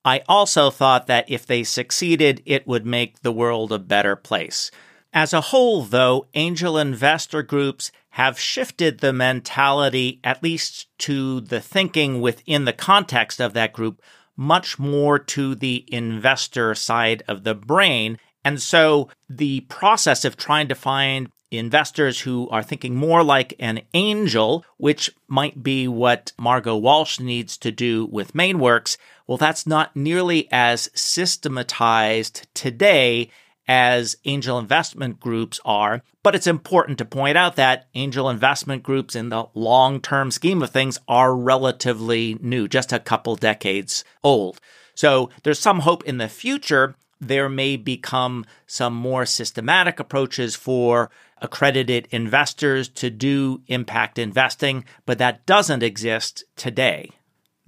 I 0.05 0.25
also 0.28 0.73
thought 0.73 1.07
that 1.07 1.31
if 1.31 1.47
they 1.47 1.62
succeeded, 1.62 2.43
it 2.47 2.66
would 2.66 2.85
make 2.85 3.21
the 3.21 3.31
world 3.31 3.71
a 3.71 3.78
better 3.78 4.16
place. 4.16 4.73
As 5.12 5.33
a 5.33 5.40
whole, 5.40 5.83
though, 5.83 6.26
angel 6.35 6.76
investor 6.78 7.45
groups 7.45 7.93
have 8.16 8.40
shifted 8.40 9.00
the 9.00 9.12
mentality, 9.12 10.18
at 10.25 10.42
least 10.42 10.87
to 10.96 11.38
the 11.42 11.61
thinking 11.61 12.18
within 12.18 12.64
the 12.64 12.73
context 12.73 13.42
of 13.42 13.52
that 13.52 13.75
group, 13.75 14.00
much 14.38 14.78
more 14.78 15.18
to 15.18 15.54
the 15.54 15.85
investor 15.88 16.75
side 16.75 17.23
of 17.28 17.44
the 17.44 17.54
brain. 17.54 18.18
And 18.42 18.58
so 18.62 19.11
the 19.28 19.61
process 19.68 20.25
of 20.25 20.38
trying 20.38 20.66
to 20.68 20.75
find 20.75 21.30
investors 21.50 22.20
who 22.20 22.49
are 22.49 22.62
thinking 22.62 22.94
more 22.94 23.23
like 23.23 23.52
an 23.58 23.82
angel, 23.92 24.64
which 24.78 25.11
might 25.28 25.62
be 25.62 25.87
what 25.87 26.32
Margo 26.38 26.75
Walsh 26.75 27.20
needs 27.20 27.58
to 27.58 27.70
do 27.70 28.06
with 28.06 28.32
MaineWorks, 28.32 28.96
well, 29.26 29.37
that's 29.37 29.66
not 29.66 29.94
nearly 29.94 30.49
as 30.50 30.88
systematized 30.94 32.46
today 32.54 33.28
as 33.68 34.16
angel 34.25 34.58
investment 34.58 35.20
groups 35.20 35.61
are. 35.64 36.02
But 36.23 36.35
it's 36.35 36.46
important 36.46 36.99
to 36.99 37.04
point 37.04 37.37
out 37.37 37.56
that 37.56 37.88
angel 37.94 38.28
investment 38.28 38.82
groups 38.82 39.14
in 39.14 39.28
the 39.28 39.46
long 39.54 40.00
term 40.00 40.30
scheme 40.30 40.62
of 40.62 40.70
things 40.70 40.99
are 41.08 41.35
relatively 41.35 42.38
new, 42.40 42.68
just 42.68 42.92
a 42.92 42.99
couple 42.99 43.37
decades 43.37 44.04
old. 44.23 44.61
So 44.94 45.30
there's 45.42 45.58
some 45.58 45.80
hope 45.80 46.04
in 46.04 46.18
the 46.18 46.28
future 46.28 46.96
there 47.20 47.49
may 47.49 47.76
become 47.76 48.44
some 48.66 48.94
more 48.94 49.25
systematic 49.25 49.99
approaches 49.99 50.54
for 50.54 51.11
accredited 51.40 52.08
investors 52.11 52.88
to 52.88 53.11
do 53.11 53.62
impact 53.68 54.18
investing, 54.18 54.85
but 55.04 55.18
that 55.18 55.46
doesn't 55.46 55.82
exist 55.82 56.44
today. 56.56 57.11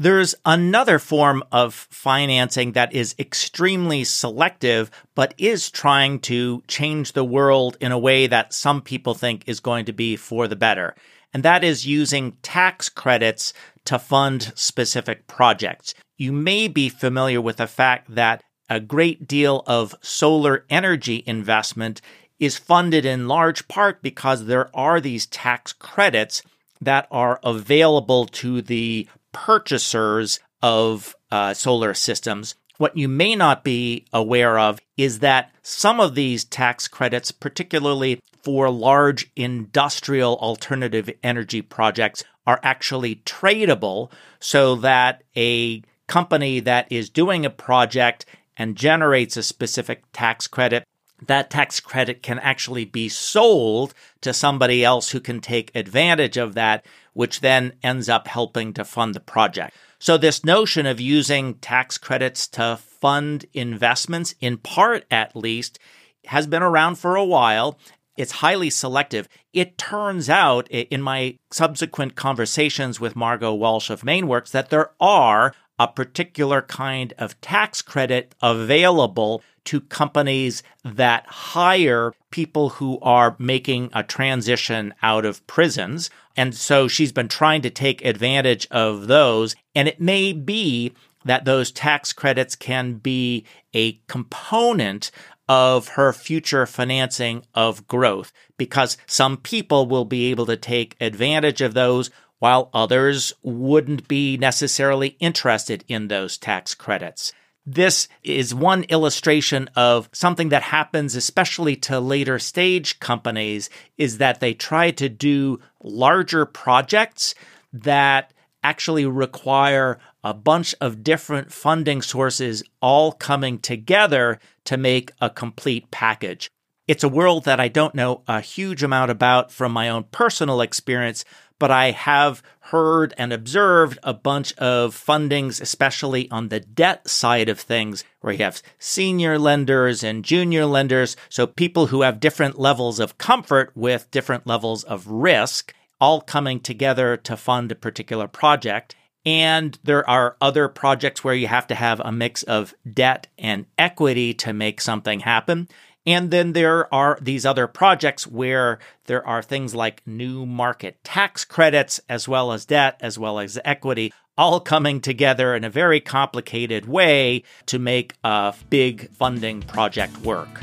There's 0.01 0.37
another 0.47 1.01
form 1.01 1.43
of 1.51 1.75
financing 1.75 2.73
that 2.73 2.93
is 2.93 3.17
extremely 3.19 4.05
selective, 4.05 4.93
but 5.17 5.35
is 5.39 5.73
trying 5.73 6.21
to 6.21 6.63
change 6.69 7.13
the 7.13 7.25
world 7.25 7.77
in 7.81 7.91
a 7.91 7.99
way 7.99 8.29
that 8.29 8.53
some 8.53 8.81
people 8.81 9.15
think 9.15 9.43
is 9.49 9.59
going 9.59 9.87
to 9.87 9.93
be 9.93 10.15
for 10.15 10.47
the 10.47 10.55
better. 10.55 10.95
And 11.35 11.43
that 11.43 11.65
is 11.65 11.85
using 11.85 12.37
tax 12.43 12.89
credits 12.89 13.53
to 13.87 13.99
fund 13.99 14.53
specific 14.55 15.27
projects. 15.27 15.95
You 16.17 16.31
may 16.31 16.69
be 16.69 16.89
familiar 16.89 17.41
with 17.41 17.57
the 17.57 17.67
fact 17.67 18.15
that 18.15 18.45
a 18.71 18.79
great 18.79 19.27
deal 19.27 19.65
of 19.67 19.97
solar 20.01 20.65
energy 20.71 21.25
investment 21.27 22.01
is 22.39 22.57
funded 22.57 23.05
in 23.05 23.27
large 23.27 23.67
part 23.67 24.01
because 24.01 24.45
there 24.45 24.71
are 24.77 25.01
these 25.01 25.27
tax 25.27 25.73
credits 25.73 26.45
that 26.81 27.09
are 27.11 27.41
available 27.43 28.27
to 28.27 28.63
the 28.63 29.09
purchasers 29.47 30.41
of 30.63 31.15
uh, 31.31 31.55
solar 31.55 31.95
systems. 31.95 32.57
What 32.79 32.97
you 32.97 33.09
may 33.09 33.37
not 33.37 33.63
be 33.63 34.05
aware 34.13 34.59
of 34.59 34.81
is 34.97 35.21
that 35.21 35.53
some 35.63 36.01
of 36.01 36.15
these 36.15 36.45
tax 36.45 36.89
credits, 36.89 37.31
particularly 37.31 38.21
for 38.43 38.69
large 38.69 39.31
industrial 39.37 40.37
alternative 40.37 41.11
energy 41.23 41.63
projects, 41.63 42.25
are 42.47 42.61
actually 42.63 43.17
tradable 43.17 44.11
so 44.41 44.75
that 44.77 45.23
a 45.37 45.83
company 46.09 46.59
that 46.61 46.91
is 46.91 47.11
doing 47.11 47.45
a 47.45 47.51
project 47.51 48.27
and 48.57 48.77
generates 48.77 49.37
a 49.37 49.43
specific 49.43 50.03
tax 50.13 50.49
credit, 50.49 50.83
that 51.27 51.51
tax 51.51 51.79
credit 51.81 52.23
can 52.23 52.39
actually 52.41 52.85
be 52.85 53.09
sold 53.09 53.95
to 54.21 54.33
somebody 54.33 54.85
else 54.85 55.11
who 55.11 55.21
can 55.21 55.41
take 55.41 55.75
advantage 55.75 56.37
of 56.37 56.55
that, 56.55 56.85
which 57.19 57.41
then 57.41 57.73
ends 57.83 58.09
up 58.09 58.29
helping 58.29 58.73
to 58.73 58.85
fund 58.85 59.13
the 59.13 59.19
project. 59.19 59.77
So, 59.99 60.17
this 60.17 60.45
notion 60.45 60.87
of 60.87 61.01
using 61.01 61.55
tax 61.55 61.99
credits 61.99 62.47
to 62.51 62.77
fund 62.77 63.45
investments, 63.53 64.37
in 64.41 64.57
part 64.59 65.05
at 65.11 65.35
least, 65.35 65.81
has 66.27 66.47
been 66.47 66.63
around 66.63 66.95
for 66.95 67.17
a 67.17 67.25
while. 67.25 67.77
It's 68.17 68.31
highly 68.31 68.71
selective. 68.71 69.29
It 69.53 69.77
turns 69.77 70.31
out, 70.31 70.69
in 70.69 71.03
my 71.03 71.39
subsequent 71.51 72.15
conversations 72.15 73.01
with 73.01 73.17
Margo 73.17 73.53
Walsh 73.53 73.91
of 73.91 74.03
MaineWorks, 74.03 74.53
that 74.53 74.71
there 74.71 74.93
are 75.01 75.53
a 75.79 75.89
particular 75.89 76.63
kind 76.63 77.15
of 77.19 77.41
tax 77.41 77.83
credit 77.83 78.35
available 78.43 79.43
to 79.65 79.81
companies 79.81 80.63
that 80.85 81.27
hire 81.27 82.13
people 82.31 82.71
who 82.71 82.99
are 83.01 83.37
making 83.39 83.91
a 83.93 84.03
transition 84.03 84.95
out 85.03 85.25
of 85.25 85.47
prisons. 85.47 86.11
And 86.37 86.55
so 86.55 86.89
she's 86.89 87.13
been 87.13 87.29
trying 87.29 87.63
to 87.63 87.71
take 87.71 88.05
advantage 88.05 88.67
of 88.71 89.09
those. 89.09 89.55
And 89.75 89.87
it 89.87 90.01
may 90.01 90.33
be 90.33 90.95
that 91.25 91.45
those 91.45 91.71
tax 91.71 92.13
credits 92.13 92.57
can 92.57 92.95
be 92.95 93.45
a 93.75 94.01
component 94.07 95.11
of 95.49 95.89
her 95.89 96.13
future 96.13 96.67
financing 96.67 97.43
of 97.55 97.87
growth 97.89 98.33
because 98.57 98.99
some 99.07 99.37
people 99.37 99.87
will 99.87 100.05
be 100.05 100.31
able 100.31 100.47
to 100.47 100.57
take 100.57 100.97
advantage 101.01 101.61
of 101.61 101.75
those 101.75 102.11
while 102.39 102.71
others 102.73 103.33
wouldn't 103.43 104.09
be 104.09 104.37
necessarily 104.37 105.17
interested 105.21 105.85
in 105.89 106.09
those 106.09 106.37
tax 106.37 106.75
credits. 106.75 107.33
This 107.67 108.09
is 108.23 108.55
one 108.55 108.85
illustration 108.85 109.69
of 109.77 110.09
something 110.13 110.49
that 110.49 110.63
happens, 110.63 111.15
especially 111.15 111.77
to 111.77 112.01
later 112.01 112.39
stage 112.39 112.99
companies, 112.99 113.69
is 113.99 114.19
that 114.19 114.41
they 114.41 114.55
try 114.55 114.91
to 114.93 115.09
do 115.11 115.61
larger 115.83 116.47
projects 116.47 117.35
that 117.75 118.33
actually 118.63 119.05
require 119.05 119.99
a 120.25 120.33
bunch 120.33 120.75
of 120.81 121.05
different 121.05 121.53
funding 121.53 122.03
sources 122.03 122.63
all 122.81 123.13
coming 123.13 123.59
together 123.59 124.39
to 124.65 124.77
make 124.77 125.13
a 125.21 125.31
complete 125.31 125.91
package. 125.91 126.51
It's 126.87 127.05
a 127.05 127.09
world 127.09 127.45
that 127.45 127.61
I 127.61 127.69
don't 127.69 127.95
know 127.95 128.23
a 128.27 128.41
huge 128.41 128.83
amount 128.83 129.11
about 129.11 129.53
from 129.53 129.73
my 129.73 129.91
own 129.91 130.05
personal 130.05 130.63
experience, 130.63 131.23
but 131.59 131.71
I 131.71 131.91
have 131.91 132.43
heard 132.61 133.15
and 133.17 133.33
observed 133.33 133.99
a 134.03 134.13
bunch 134.13 134.53
of 134.59 134.95
fundings, 134.95 135.61
especially 135.61 136.31
on 136.31 136.49
the 136.49 136.61
debt 136.61 137.09
side 137.09 137.49
of 137.49 137.59
things, 137.59 138.05
where 138.21 138.33
you 138.33 138.45
have 138.45 138.63
senior 138.79 139.39
lenders 139.39 140.03
and 140.05 140.25
junior 140.25 140.67
lenders. 140.67 141.17
So 141.29 141.47
people 141.47 141.87
who 141.87 142.03
have 142.03 142.21
different 142.21 142.59
levels 142.59 143.01
of 143.01 143.19
comfort 143.19 143.73
with 143.75 144.11
different 144.11 144.47
levels 144.47 144.85
of 144.85 145.07
risk, 145.07 145.75
all 146.01 146.21
coming 146.21 146.61
together 146.61 147.17
to 147.17 147.37
fund 147.37 147.73
a 147.73 147.75
particular 147.75 148.29
project. 148.29 148.95
And 149.25 149.79
there 149.83 150.09
are 150.09 150.37
other 150.41 150.69
projects 150.69 151.25
where 151.25 151.35
you 151.35 151.49
have 151.49 151.67
to 151.67 151.75
have 151.75 152.01
a 152.01 152.13
mix 152.13 152.45
of 152.45 152.75
debt 152.91 153.27
and 153.37 153.67
equity 153.77 154.33
to 154.35 154.53
make 154.53 154.81
something 154.81 155.21
happen. 155.21 155.69
And 156.09 156.31
then 156.31 156.55
there 156.55 156.93
are 156.93 157.19
these 157.21 157.45
other 157.45 157.67
projects 157.67 158.27
where 158.27 158.79
there 159.05 159.25
are 159.27 159.43
things 159.43 159.75
like 159.75 160.01
new 160.07 160.47
market 160.47 161.05
tax 161.05 161.45
credits, 161.45 162.01
as 162.09 162.27
well 162.27 162.51
as 162.51 162.65
debt, 162.65 162.97
as 163.01 163.19
well 163.19 163.39
as 163.39 163.59
equity, 163.63 164.15
all 164.39 164.59
coming 164.59 165.03
together 165.03 165.55
in 165.55 165.65
a 165.65 165.69
very 165.69 166.01
complicated 166.01 166.89
way 166.89 167.43
to 167.67 167.79
make 167.79 168.15
a 168.25 168.55
big 168.71 169.11
funding 169.11 169.61
project 169.61 170.17
work. 170.23 170.63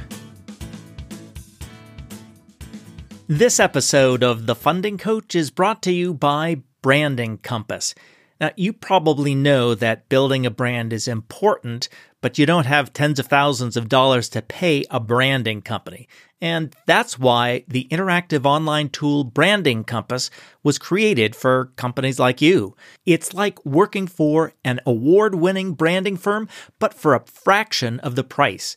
This 3.27 3.59
episode 3.59 4.23
of 4.23 4.47
The 4.47 4.55
Funding 4.55 4.97
Coach 4.97 5.35
is 5.35 5.51
brought 5.51 5.83
to 5.83 5.91
you 5.91 6.15
by 6.15 6.63
Branding 6.81 7.37
Compass. 7.37 7.93
Now, 8.39 8.51
you 8.57 8.73
probably 8.73 9.33
know 9.33 9.75
that 9.75 10.09
building 10.09 10.45
a 10.45 10.51
brand 10.51 10.91
is 10.91 11.07
important, 11.07 11.87
but 12.19 12.37
you 12.37 12.45
don't 12.45 12.65
have 12.65 12.91
tens 12.91 13.17
of 13.19 13.27
thousands 13.27 13.77
of 13.77 13.87
dollars 13.87 14.27
to 14.29 14.41
pay 14.41 14.83
a 14.89 14.99
branding 14.99 15.61
company. 15.61 16.07
And 16.41 16.75
that's 16.85 17.17
why 17.17 17.63
the 17.67 17.87
interactive 17.89 18.45
online 18.45 18.89
tool 18.89 19.23
Branding 19.23 19.85
Compass 19.85 20.29
was 20.63 20.77
created 20.77 21.35
for 21.35 21.71
companies 21.77 22.19
like 22.19 22.41
you. 22.41 22.75
It's 23.05 23.33
like 23.33 23.65
working 23.65 24.05
for 24.05 24.53
an 24.65 24.81
award 24.85 25.35
winning 25.35 25.73
branding 25.73 26.17
firm, 26.17 26.49
but 26.77 26.93
for 26.93 27.15
a 27.15 27.25
fraction 27.25 28.01
of 28.01 28.15
the 28.15 28.23
price. 28.23 28.75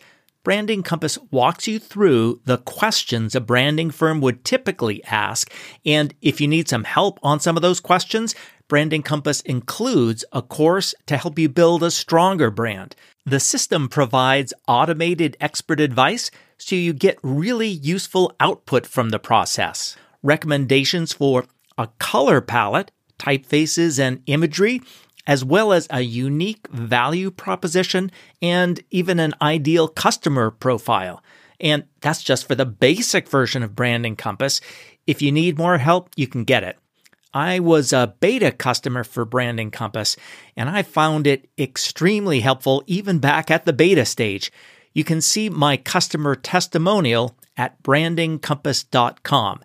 Branding 0.49 0.83
Compass 0.83 1.19
walks 1.31 1.69
you 1.69 1.78
through 1.78 2.40
the 2.47 2.57
questions 2.57 3.35
a 3.35 3.40
branding 3.43 3.90
firm 3.90 4.23
would 4.23 4.47
typically 4.47 5.05
ask. 5.05 5.52
And 5.85 6.14
if 6.23 6.40
you 6.40 6.49
need 6.49 6.71
some 6.71 6.85
help 6.85 7.19
on 7.23 7.38
some 7.38 7.55
of 7.57 7.61
those 7.61 7.81
questions, 7.81 8.35
Branding 8.67 9.02
Compass 9.02 9.43
includes 9.43 10.25
a 10.33 10.40
course 10.40 10.95
to 11.05 11.19
help 11.19 11.38
you 11.38 11.50
build 11.50 11.83
a 11.83 11.90
stronger 11.90 12.50
brand. 12.50 12.97
The 13.26 13.40
system 13.40 13.90
provides 13.90 14.55
automated 14.67 15.37
expert 15.38 15.81
advice 15.81 16.31
so 16.57 16.76
you 16.76 16.95
get 16.95 17.19
really 17.23 17.69
useful 17.69 18.35
output 18.40 18.87
from 18.87 19.11
the 19.11 19.19
process. 19.19 19.97
Recommendations 20.23 21.12
for 21.12 21.45
a 21.76 21.88
color 21.99 22.40
palette, 22.40 22.90
typefaces, 23.19 23.99
and 24.00 24.23
imagery 24.25 24.81
as 25.28 25.44
well 25.44 25.73
as 25.75 25.87
a 25.90 26.00
unique 26.00 26.66
value 26.68 27.30
proposition 27.30 28.11
and 28.40 28.80
even 28.90 29.20
an 29.20 29.35
ideal 29.42 29.87
customer 29.87 30.50
profile. 30.50 31.23
And 31.61 31.85
that's 32.00 32.23
just 32.23 32.49
for 32.49 32.54
the 32.54 32.64
basic 32.64 33.28
version 33.28 33.62
of 33.62 33.76
Branding 33.76 34.16
Compass. 34.16 34.62
If 35.06 35.20
you 35.20 35.30
need 35.30 35.58
more 35.58 35.78
help, 35.78 36.11
you 36.16 36.26
can 36.26 36.44
get 36.44 36.64
it. 36.64 36.78
I 37.35 37.61
was 37.61 37.92
a 37.92 38.14
beta 38.20 38.50
customer 38.50 39.04
for 39.04 39.26
Branding 39.26 39.70
Compass, 39.70 40.16
and 40.56 40.70
I 40.70 40.82
found 40.82 41.26
it 41.26 41.50
extremely 41.58 42.40
helpful 42.40 42.82
even 42.87 43.18
back 43.18 43.50
at 43.50 43.66
the 43.66 43.75
beta 43.75 44.06
stage. 44.06 44.50
You 44.94 45.04
can 45.04 45.20
see 45.20 45.50
my 45.50 45.76
customer 45.76 46.35
testimonial 46.37 47.37
at 47.54 47.82
brandingcompass.com. 47.82 49.61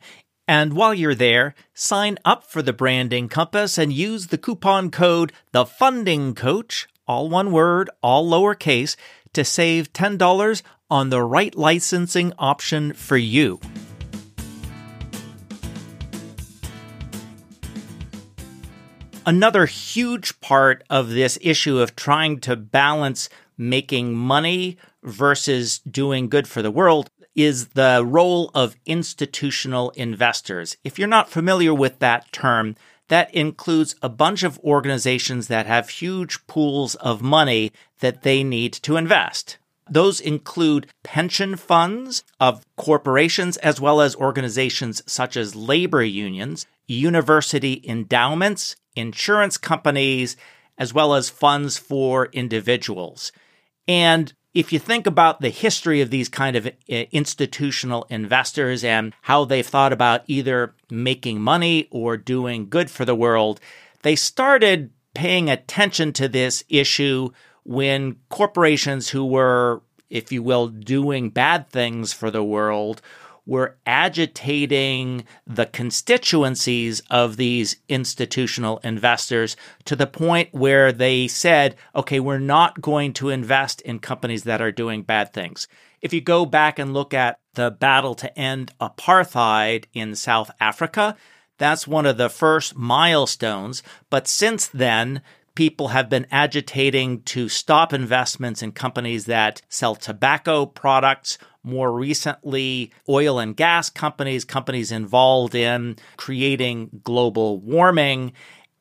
And 0.55 0.73
while 0.73 0.93
you're 0.93 1.15
there, 1.15 1.55
sign 1.73 2.19
up 2.23 2.43
for 2.43 2.61
the 2.61 2.73
Branding 2.73 3.27
Compass 3.27 3.79
and 3.79 3.91
use 3.91 4.27
the 4.27 4.37
coupon 4.37 4.91
code 4.91 5.33
The 5.51 5.65
Funding 5.65 6.35
Coach, 6.35 6.87
all 7.07 7.27
one 7.27 7.51
word, 7.51 7.89
all 8.03 8.29
lowercase, 8.29 8.95
to 9.33 9.43
save 9.43 9.93
$10 9.93 10.61
on 10.91 11.09
the 11.09 11.23
right 11.23 11.55
licensing 11.55 12.33
option 12.37 12.93
for 12.93 13.17
you. 13.17 13.59
Another 19.25 19.65
huge 19.65 20.39
part 20.39 20.83
of 20.87 21.09
this 21.09 21.39
issue 21.41 21.79
of 21.79 21.95
trying 21.95 22.39
to 22.41 22.55
balance 22.55 23.27
making 23.57 24.13
money 24.13 24.77
versus 25.01 25.79
doing 25.79 26.29
good 26.29 26.47
for 26.47 26.61
the 26.61 26.69
world 26.69 27.09
is 27.35 27.69
the 27.69 28.03
role 28.05 28.51
of 28.53 28.75
institutional 28.85 29.89
investors. 29.91 30.77
If 30.83 30.99
you're 30.99 31.07
not 31.07 31.29
familiar 31.29 31.73
with 31.73 31.99
that 31.99 32.31
term, 32.31 32.75
that 33.09 33.33
includes 33.33 33.95
a 34.01 34.09
bunch 34.09 34.43
of 34.43 34.59
organizations 34.59 35.47
that 35.47 35.65
have 35.65 35.89
huge 35.89 36.45
pools 36.47 36.95
of 36.95 37.21
money 37.21 37.71
that 37.99 38.23
they 38.23 38.43
need 38.43 38.73
to 38.73 38.97
invest. 38.97 39.57
Those 39.89 40.21
include 40.21 40.87
pension 41.03 41.55
funds 41.57 42.23
of 42.39 42.65
corporations 42.77 43.57
as 43.57 43.81
well 43.81 43.99
as 43.99 44.15
organizations 44.15 45.03
such 45.05 45.35
as 45.35 45.55
labor 45.55 46.03
unions, 46.03 46.65
university 46.87 47.83
endowments, 47.85 48.75
insurance 48.95 49.57
companies, 49.57 50.37
as 50.77 50.93
well 50.93 51.13
as 51.13 51.29
funds 51.29 51.77
for 51.77 52.27
individuals. 52.27 53.31
And 53.87 54.33
if 54.53 54.71
you 54.71 54.79
think 54.79 55.07
about 55.07 55.41
the 55.41 55.49
history 55.49 56.01
of 56.01 56.09
these 56.09 56.29
kind 56.29 56.55
of 56.55 56.67
uh, 56.67 56.71
institutional 57.11 58.05
investors 58.09 58.83
and 58.83 59.13
how 59.23 59.45
they've 59.45 59.65
thought 59.65 59.93
about 59.93 60.23
either 60.27 60.73
making 60.89 61.41
money 61.41 61.87
or 61.89 62.17
doing 62.17 62.69
good 62.69 62.91
for 62.91 63.05
the 63.05 63.15
world, 63.15 63.59
they 64.03 64.15
started 64.15 64.91
paying 65.13 65.49
attention 65.49 66.13
to 66.13 66.27
this 66.27 66.63
issue 66.69 67.29
when 67.63 68.17
corporations 68.29 69.09
who 69.09 69.25
were, 69.25 69.81
if 70.09 70.31
you 70.31 70.43
will, 70.43 70.67
doing 70.67 71.29
bad 71.29 71.69
things 71.69 72.13
for 72.13 72.29
the 72.29 72.43
world 72.43 73.01
were 73.45 73.77
agitating 73.85 75.25
the 75.45 75.65
constituencies 75.65 77.01
of 77.09 77.37
these 77.37 77.75
institutional 77.89 78.77
investors 78.79 79.57
to 79.85 79.95
the 79.95 80.07
point 80.07 80.49
where 80.53 80.91
they 80.91 81.27
said, 81.27 81.75
okay, 81.95 82.19
we're 82.19 82.39
not 82.39 82.81
going 82.81 83.11
to 83.13 83.29
invest 83.29 83.81
in 83.81 83.99
companies 83.99 84.43
that 84.43 84.61
are 84.61 84.71
doing 84.71 85.01
bad 85.01 85.33
things. 85.33 85.67
If 86.01 86.13
you 86.13 86.21
go 86.21 86.45
back 86.45 86.79
and 86.79 86.93
look 86.93 87.13
at 87.13 87.39
the 87.53 87.71
battle 87.71 88.15
to 88.15 88.39
end 88.39 88.71
apartheid 88.79 89.85
in 89.93 90.15
South 90.15 90.51
Africa, 90.59 91.15
that's 91.57 91.87
one 91.87 92.05
of 92.05 92.17
the 92.17 92.29
first 92.29 92.75
milestones. 92.75 93.83
But 94.09 94.27
since 94.27 94.67
then, 94.67 95.21
people 95.55 95.89
have 95.89 96.09
been 96.09 96.27
agitating 96.31 97.21
to 97.23 97.47
stop 97.47 97.93
investments 97.93 98.61
in 98.63 98.71
companies 98.71 99.25
that 99.25 99.61
sell 99.69 99.95
tobacco 99.95 100.65
products 100.65 101.37
more 101.63 101.91
recently, 101.91 102.91
oil 103.07 103.39
and 103.39 103.55
gas 103.55 103.89
companies, 103.89 104.43
companies 104.45 104.91
involved 104.91 105.55
in 105.55 105.97
creating 106.17 107.01
global 107.03 107.59
warming. 107.59 108.33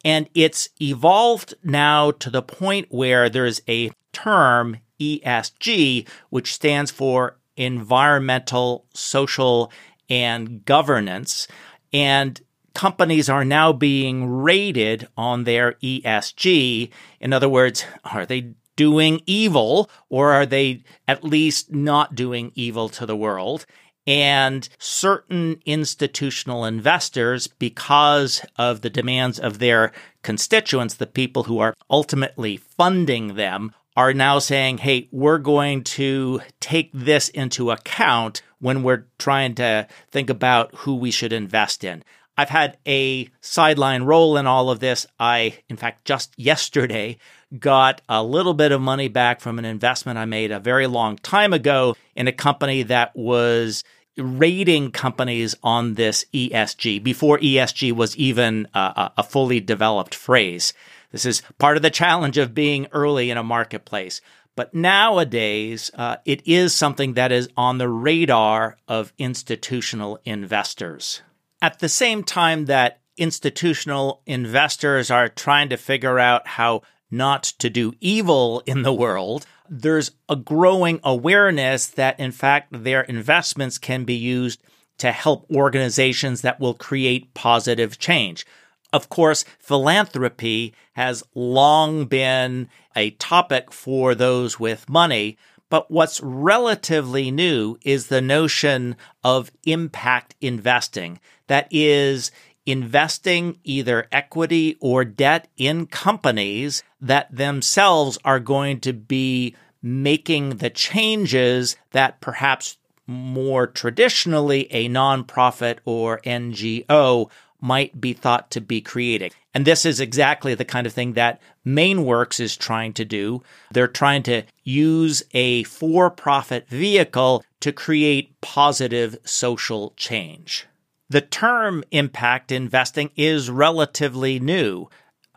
And 0.04 0.28
it's 0.34 0.68
evolved 0.80 1.54
now 1.62 2.10
to 2.10 2.28
the 2.30 2.42
point 2.42 2.88
where 2.90 3.28
there's 3.28 3.62
a 3.68 3.92
term, 4.12 4.78
ESG, 5.00 6.08
which 6.30 6.52
stands 6.52 6.90
for 6.90 7.38
environmental, 7.56 8.86
social, 8.92 9.72
and 10.08 10.64
governance. 10.64 11.46
And 11.92 12.40
companies 12.74 13.28
are 13.28 13.44
now 13.44 13.72
being 13.72 14.28
rated 14.28 15.08
on 15.16 15.44
their 15.44 15.74
ESG. 15.74 16.90
In 17.20 17.32
other 17.32 17.48
words, 17.48 17.84
are 18.04 18.26
they 18.26 18.54
doing 18.82 19.20
evil 19.26 19.88
or 20.08 20.32
are 20.32 20.44
they 20.44 20.82
at 21.06 21.22
least 21.22 21.72
not 21.72 22.16
doing 22.16 22.50
evil 22.56 22.88
to 22.88 23.06
the 23.06 23.20
world? 23.26 23.64
And 24.08 24.68
certain 24.78 25.62
institutional 25.64 26.64
investors, 26.64 27.46
because 27.46 28.44
of 28.56 28.80
the 28.80 28.90
demands 28.90 29.38
of 29.38 29.60
their 29.60 29.92
constituents, 30.22 30.94
the 30.94 31.06
people 31.06 31.44
who 31.44 31.60
are 31.60 31.76
ultimately 31.88 32.56
funding 32.56 33.36
them, 33.36 33.72
are 33.96 34.12
now 34.12 34.40
saying, 34.40 34.78
hey, 34.78 35.08
we're 35.12 35.38
going 35.38 35.84
to 35.84 36.40
take 36.58 36.90
this 36.92 37.28
into 37.28 37.70
account 37.70 38.42
when 38.58 38.82
we're 38.82 39.06
trying 39.18 39.54
to 39.54 39.86
think 40.10 40.28
about 40.30 40.74
who 40.74 40.96
we 40.96 41.12
should 41.12 41.32
invest 41.32 41.84
in. 41.84 42.02
I've 42.36 42.48
had 42.48 42.78
a 42.86 43.28
sideline 43.40 44.04
role 44.04 44.36
in 44.38 44.46
all 44.46 44.70
of 44.70 44.80
this. 44.80 45.06
I, 45.20 45.58
in 45.68 45.76
fact, 45.76 46.04
just 46.04 46.32
yesterday 46.36 47.18
got 47.58 48.02
a 48.08 48.22
little 48.22 48.54
bit 48.54 48.72
of 48.72 48.80
money 48.80 49.08
back 49.08 49.40
from 49.40 49.58
an 49.58 49.64
investment 49.64 50.18
I 50.18 50.24
made 50.24 50.50
a 50.50 50.60
very 50.60 50.86
long 50.86 51.16
time 51.16 51.52
ago 51.52 51.96
in 52.14 52.28
a 52.28 52.32
company 52.32 52.82
that 52.84 53.14
was 53.16 53.84
rating 54.16 54.90
companies 54.90 55.54
on 55.62 55.94
this 55.94 56.24
ESG 56.34 57.02
before 57.02 57.38
ESG 57.38 57.92
was 57.92 58.16
even 58.16 58.68
a, 58.74 59.10
a 59.18 59.22
fully 59.22 59.60
developed 59.60 60.14
phrase. 60.14 60.72
This 61.10 61.24
is 61.24 61.42
part 61.58 61.76
of 61.76 61.82
the 61.82 61.90
challenge 61.90 62.38
of 62.38 62.54
being 62.54 62.88
early 62.92 63.30
in 63.30 63.38
a 63.38 63.42
marketplace. 63.42 64.20
But 64.54 64.74
nowadays, 64.74 65.90
uh, 65.94 66.16
it 66.26 66.46
is 66.46 66.74
something 66.74 67.14
that 67.14 67.32
is 67.32 67.48
on 67.56 67.78
the 67.78 67.88
radar 67.88 68.76
of 68.86 69.12
institutional 69.18 70.20
investors. 70.24 71.22
At 71.62 71.78
the 71.78 71.88
same 71.88 72.22
time 72.22 72.66
that 72.66 73.00
institutional 73.16 74.20
investors 74.26 75.10
are 75.10 75.28
trying 75.28 75.70
to 75.70 75.76
figure 75.76 76.18
out 76.18 76.46
how 76.46 76.82
not 77.12 77.44
to 77.44 77.70
do 77.70 77.92
evil 78.00 78.62
in 78.66 78.82
the 78.82 78.92
world, 78.92 79.46
there's 79.68 80.10
a 80.28 80.36
growing 80.36 81.00
awareness 81.04 81.86
that, 81.86 82.18
in 82.18 82.32
fact, 82.32 82.68
their 82.72 83.02
investments 83.02 83.78
can 83.78 84.04
be 84.04 84.14
used 84.14 84.60
to 84.98 85.12
help 85.12 85.46
organizations 85.50 86.42
that 86.42 86.60
will 86.60 86.74
create 86.74 87.34
positive 87.34 87.98
change. 87.98 88.46
Of 88.92 89.08
course, 89.08 89.44
philanthropy 89.58 90.74
has 90.92 91.22
long 91.34 92.04
been 92.04 92.68
a 92.94 93.10
topic 93.12 93.72
for 93.72 94.14
those 94.14 94.60
with 94.60 94.88
money, 94.88 95.38
but 95.70 95.90
what's 95.90 96.20
relatively 96.20 97.30
new 97.30 97.78
is 97.82 98.08
the 98.08 98.20
notion 98.20 98.94
of 99.24 99.50
impact 99.64 100.34
investing. 100.42 101.18
That 101.46 101.66
is, 101.70 102.30
investing 102.66 103.58
either 103.64 104.06
equity 104.12 104.76
or 104.80 105.04
debt 105.04 105.48
in 105.56 105.86
companies 105.86 106.82
that 107.00 107.34
themselves 107.34 108.18
are 108.24 108.40
going 108.40 108.80
to 108.80 108.92
be 108.92 109.54
making 109.82 110.58
the 110.58 110.70
changes 110.70 111.76
that 111.90 112.20
perhaps 112.20 112.78
more 113.06 113.66
traditionally 113.66 114.72
a 114.72 114.88
nonprofit 114.88 115.78
or 115.84 116.20
NGO 116.24 117.28
might 117.60 118.00
be 118.00 118.12
thought 118.12 118.50
to 118.50 118.60
be 118.60 118.80
creating. 118.80 119.30
And 119.54 119.64
this 119.64 119.84
is 119.84 120.00
exactly 120.00 120.54
the 120.54 120.64
kind 120.64 120.86
of 120.86 120.92
thing 120.92 121.12
that 121.12 121.40
MaineWorks 121.66 122.40
is 122.40 122.56
trying 122.56 122.92
to 122.94 123.04
do. 123.04 123.42
They're 123.70 123.86
trying 123.86 124.24
to 124.24 124.42
use 124.64 125.22
a 125.32 125.62
for 125.64 126.10
profit 126.10 126.68
vehicle 126.68 127.44
to 127.60 127.72
create 127.72 128.40
positive 128.40 129.16
social 129.24 129.92
change. 129.96 130.66
The 131.12 131.20
term 131.20 131.84
impact 131.90 132.50
investing 132.50 133.10
is 133.16 133.50
relatively 133.50 134.40
new. 134.40 134.88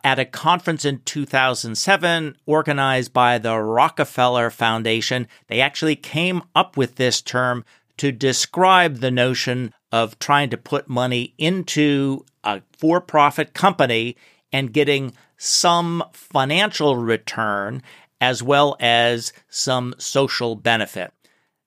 at 0.02 0.18
a 0.18 0.24
conference 0.24 0.86
in 0.86 1.00
2007 1.04 2.34
organized 2.46 3.12
by 3.12 3.36
the 3.36 3.58
Rockefeller 3.58 4.48
Foundation, 4.48 5.28
they 5.48 5.60
actually 5.60 5.96
came 5.96 6.42
up 6.54 6.78
with 6.78 6.94
this 6.94 7.20
term 7.20 7.62
to 7.98 8.10
describe 8.10 9.00
the 9.00 9.10
notion 9.10 9.74
of 9.92 10.18
trying 10.18 10.48
to 10.48 10.56
put 10.56 10.88
money 10.88 11.34
into 11.36 12.24
a 12.42 12.62
for 12.78 12.98
profit 13.02 13.52
company 13.52 14.16
and 14.50 14.72
getting 14.72 15.12
some 15.36 16.02
financial 16.14 16.96
return 16.96 17.82
as 18.18 18.42
well 18.42 18.78
as 18.80 19.34
some 19.50 19.94
social 19.98 20.54
benefit. 20.54 21.12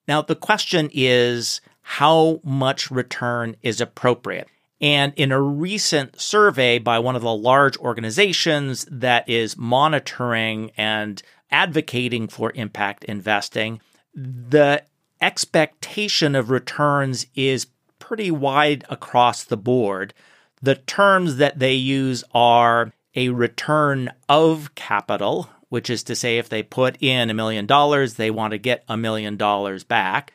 Now, 0.07 0.23
the 0.23 0.35
question 0.35 0.89
is 0.93 1.61
how 1.93 2.39
much 2.43 2.91
return 2.91 3.55
is 3.63 3.81
appropriate? 3.81 4.47
And 4.79 5.11
in 5.15 5.31
a 5.31 5.41
recent 5.41 6.21
survey 6.21 6.77
by 6.77 6.99
one 6.99 7.15
of 7.15 7.23
the 7.23 7.33
large 7.33 7.77
organizations 7.77 8.85
that 8.91 9.27
is 9.27 9.57
monitoring 9.57 10.69
and 10.77 11.19
advocating 11.49 12.27
for 12.27 12.51
impact 12.53 13.05
investing, 13.05 13.81
the 14.13 14.83
expectation 15.19 16.35
of 16.35 16.51
returns 16.51 17.25
is 17.33 17.65
pretty 17.97 18.29
wide 18.29 18.85
across 18.91 19.43
the 19.43 19.57
board. 19.57 20.13
The 20.61 20.75
terms 20.75 21.37
that 21.37 21.57
they 21.57 21.73
use 21.73 22.23
are 22.35 22.93
a 23.15 23.29
return 23.29 24.11
of 24.29 24.75
capital, 24.75 25.49
which 25.69 25.89
is 25.89 26.03
to 26.03 26.15
say, 26.15 26.37
if 26.37 26.49
they 26.49 26.61
put 26.61 27.01
in 27.01 27.31
a 27.31 27.33
million 27.33 27.65
dollars, 27.65 28.13
they 28.13 28.29
want 28.29 28.51
to 28.51 28.59
get 28.59 28.83
a 28.87 28.95
million 28.95 29.37
dollars 29.37 29.83
back. 29.83 30.33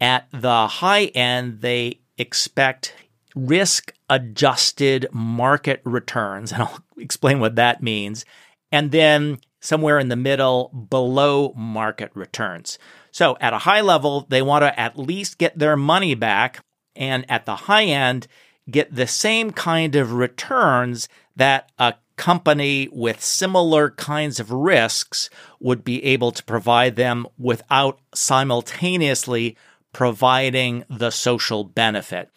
At 0.00 0.28
the 0.32 0.66
high 0.66 1.06
end, 1.06 1.60
they 1.60 2.00
expect 2.18 2.94
risk 3.34 3.92
adjusted 4.08 5.06
market 5.12 5.80
returns. 5.84 6.52
And 6.52 6.62
I'll 6.62 6.78
explain 6.98 7.40
what 7.40 7.56
that 7.56 7.82
means. 7.82 8.24
And 8.70 8.90
then 8.90 9.38
somewhere 9.60 9.98
in 9.98 10.08
the 10.08 10.16
middle, 10.16 10.68
below 10.90 11.52
market 11.56 12.10
returns. 12.14 12.78
So 13.10 13.36
at 13.40 13.52
a 13.52 13.58
high 13.58 13.80
level, 13.80 14.26
they 14.28 14.42
want 14.42 14.62
to 14.62 14.78
at 14.78 14.98
least 14.98 15.38
get 15.38 15.58
their 15.58 15.76
money 15.76 16.14
back. 16.14 16.60
And 16.96 17.24
at 17.30 17.46
the 17.46 17.56
high 17.56 17.84
end, 17.84 18.26
get 18.70 18.94
the 18.94 19.06
same 19.06 19.50
kind 19.50 19.96
of 19.96 20.12
returns 20.12 21.08
that 21.36 21.70
a 21.78 21.94
company 22.16 22.88
with 22.92 23.22
similar 23.22 23.90
kinds 23.90 24.38
of 24.38 24.50
risks 24.50 25.30
would 25.58 25.82
be 25.82 26.04
able 26.04 26.30
to 26.30 26.44
provide 26.44 26.96
them 26.96 27.26
without 27.38 27.98
simultaneously 28.14 29.56
providing 29.94 30.84
the 30.90 31.10
social 31.10 31.64
benefit. 31.64 32.28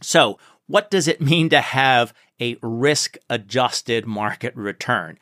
So, 0.00 0.38
what 0.66 0.90
does 0.90 1.06
it 1.06 1.20
mean 1.20 1.50
to 1.50 1.60
have 1.60 2.14
a 2.40 2.56
risk 2.62 3.18
adjusted 3.28 4.06
market 4.06 4.56
return? 4.56 5.18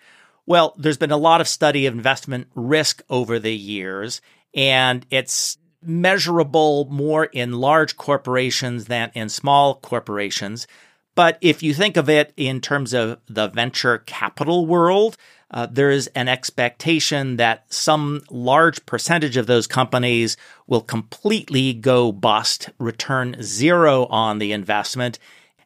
Well, 0.46 0.74
there's 0.76 0.98
been 0.98 1.11
a 1.11 1.16
lot 1.16 1.40
of 1.40 1.48
study 1.48 1.87
of 1.87 1.94
investment 1.94 2.48
risk 2.54 3.02
over 3.11 3.38
the 3.38 3.54
years, 3.54 4.20
and 4.54 5.04
it's 5.11 5.58
measurable 5.82 6.87
more 6.90 7.24
in 7.24 7.52
large 7.52 7.96
corporations 7.96 8.87
than 8.87 9.11
in 9.14 9.28
small 9.28 9.76
corporations. 9.76 10.66
But 11.14 11.38
if 11.40 11.62
you 11.62 11.74
think 11.74 11.96
of 11.96 12.08
it 12.08 12.32
in 12.37 12.61
terms 12.61 12.92
of 12.92 13.18
the 13.28 13.48
venture 13.48 13.98
capital 13.98 14.66
world, 14.66 15.16
uh, 15.52 15.66
there 15.70 15.90
is 15.90 16.06
an 16.08 16.28
expectation 16.28 17.36
that 17.36 17.70
some 17.72 18.22
large 18.30 18.84
percentage 18.86 19.36
of 19.36 19.46
those 19.46 19.66
companies 19.66 20.36
will 20.66 20.80
completely 20.80 21.74
go 21.74 22.10
bust, 22.10 22.70
return 22.78 23.36
zero 23.42 24.06
on 24.06 24.38
the 24.38 24.52
investment, 24.52 25.18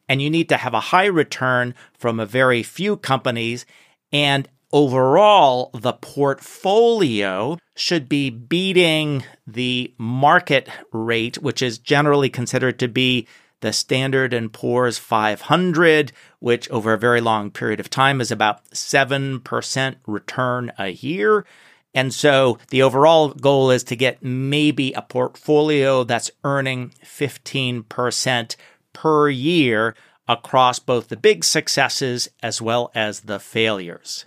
and 0.09 0.21
you 0.21 0.29
need 0.29 0.49
to 0.49 0.57
have 0.57 0.73
a 0.73 0.79
high 0.79 1.05
return 1.05 1.73
from 1.93 2.19
a 2.19 2.25
very 2.25 2.63
few 2.63 2.97
companies. 2.97 3.65
And 4.11 4.47
overall, 4.73 5.69
the 5.73 5.93
portfolio 5.93 7.57
should 7.75 8.09
be 8.09 8.29
beating 8.29 9.23
the 9.45 9.93
market 9.97 10.67
rate, 10.91 11.37
which 11.37 11.61
is 11.61 11.77
generally 11.77 12.29
considered 12.29 12.79
to 12.79 12.87
be 12.87 13.27
the 13.61 13.73
Standard 13.73 14.33
and 14.33 14.53
Poor's 14.53 14.97
500, 14.97 16.11
which 16.39 16.69
over 16.69 16.93
a 16.93 16.99
very 16.99 17.21
long 17.21 17.49
period 17.49 17.79
of 17.79 17.89
time 17.89 18.21
is 18.21 18.31
about 18.31 18.63
7% 18.71 19.95
return 20.05 20.71
a 20.77 20.89
year. 20.89 21.45
And 21.93 22.13
so 22.13 22.59
the 22.69 22.83
overall 22.83 23.29
goal 23.29 23.71
is 23.71 23.83
to 23.85 23.95
get 23.95 24.21
maybe 24.21 24.93
a 24.93 25.01
portfolio 25.01 26.03
that's 26.03 26.29
earning 26.43 26.93
15% 27.03 28.55
per 28.93 29.29
year 29.29 29.95
across 30.27 30.77
both 30.77 31.07
the 31.07 31.17
big 31.17 31.43
successes 31.43 32.29
as 32.43 32.61
well 32.61 32.91
as 32.93 33.21
the 33.21 33.39
failures. 33.39 34.25